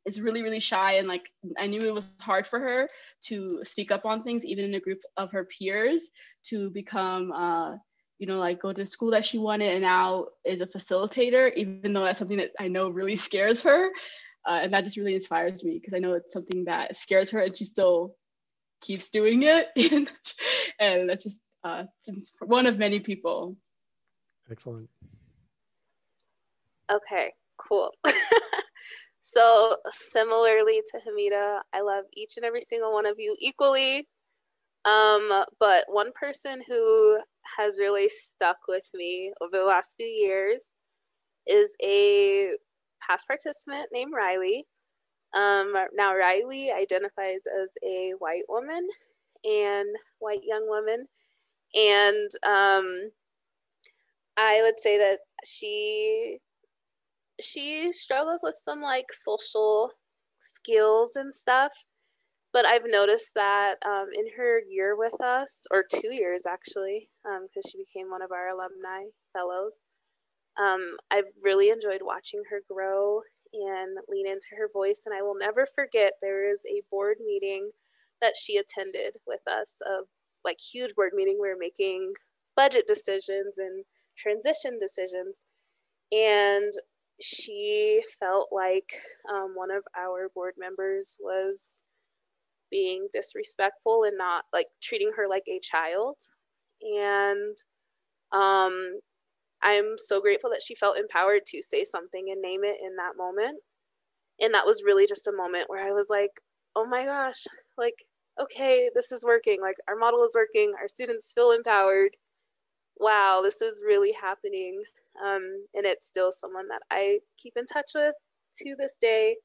[0.07, 1.25] is really really shy and like
[1.59, 2.89] i knew it was hard for her
[3.23, 6.11] to speak up on things even in a group of her peers
[6.45, 7.77] to become uh,
[8.19, 11.53] you know, like go to the school that she wanted and now is a facilitator,
[11.55, 13.91] even though that's something that I know really scares her.
[14.49, 17.41] Uh, and that just really inspires me because I know it's something that scares her
[17.41, 18.15] and she still
[18.81, 19.69] keeps doing it.
[20.81, 21.85] and that's just uh,
[22.41, 23.57] one of many people.
[24.51, 24.89] Excellent.
[26.91, 27.93] Okay, cool.
[29.27, 34.07] so similarly to Hamida, I love each and every single one of you equally.
[34.85, 37.19] Um, but one person who
[37.57, 40.71] has really stuck with me over the last few years
[41.45, 42.51] is a
[43.05, 44.67] past participant named Riley.
[45.35, 48.87] Um, now, Riley identifies as a white woman
[49.45, 49.89] and
[50.21, 51.07] white young woman.
[51.75, 53.11] And um,
[54.37, 56.39] I would say that she
[57.41, 59.93] she struggles with some like social
[60.55, 61.73] skills and stuff
[62.57, 67.67] but I've noticed that um, in her year with us, or two years actually, because
[67.67, 69.79] um, she became one of our alumni fellows,
[70.59, 73.21] um, I've really enjoyed watching her grow
[73.53, 75.03] and lean into her voice.
[75.05, 77.73] And I will never forget there is a board meeting
[78.23, 80.05] that she attended with us, a
[80.43, 81.37] like huge board meeting.
[81.39, 82.15] We were making
[82.57, 83.85] budget decisions and
[84.17, 85.45] transition decisions,
[86.11, 86.73] and
[87.21, 88.93] she felt like
[89.33, 91.61] um, one of our board members was
[92.71, 96.17] being disrespectful and not like treating her like a child.
[96.83, 97.57] And
[98.33, 99.01] um,
[99.63, 103.17] I'm so grateful that she felt empowered to say something and name it in that
[103.17, 103.61] moment.
[104.41, 106.43] And that was really just a moment where I was like,
[106.75, 107.45] oh my gosh,
[107.79, 108.05] like,
[108.41, 109.61] okay, this is working.
[109.63, 110.75] Like, our model is working.
[110.79, 112.11] Our students feel empowered.
[112.99, 114.83] Wow, this is really happening.
[115.25, 118.15] Um, and it's still someone that I keep in touch with
[118.59, 119.37] to this day.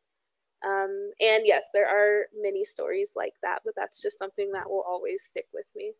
[0.65, 4.83] Um, and yes, there are many stories like that, but that's just something that will
[4.87, 5.91] always stick with me.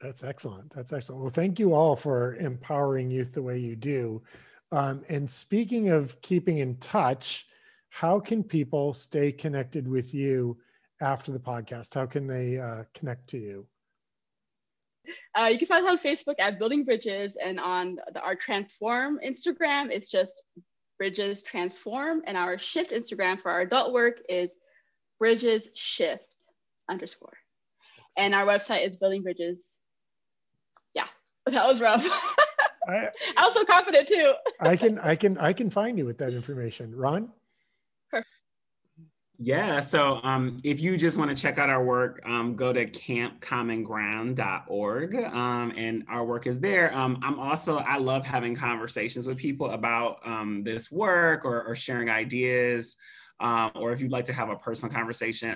[0.00, 0.70] That's excellent.
[0.70, 1.22] That's excellent.
[1.22, 4.22] Well, thank you all for empowering youth the way you do.
[4.72, 7.46] Um, and speaking of keeping in touch,
[7.88, 10.58] how can people stay connected with you
[11.00, 11.94] after the podcast?
[11.94, 13.66] How can they uh, connect to you?
[15.38, 19.18] Uh, you can find us on Facebook at Building Bridges, and on the, our Transform
[19.26, 20.42] Instagram, it's just
[20.98, 22.22] Bridges Transform.
[22.26, 24.54] And our Shift Instagram for our adult work is
[25.18, 26.24] Bridges Shift
[26.90, 27.36] underscore.
[28.16, 29.58] And our website is Building Bridges.
[30.94, 31.06] Yeah,
[31.46, 32.06] that was rough.
[32.88, 34.32] I, I was so confident too.
[34.60, 36.94] I can I can I can find you with that information.
[36.94, 37.30] Ron?
[39.38, 42.86] Yeah, so um, if you just want to check out our work, um, go to
[42.86, 46.94] campcommonground.org um, and our work is there.
[46.94, 51.74] Um, I'm also, I love having conversations with people about um, this work or, or
[51.74, 52.96] sharing ideas,
[53.38, 55.54] um, or if you'd like to have a personal conversation,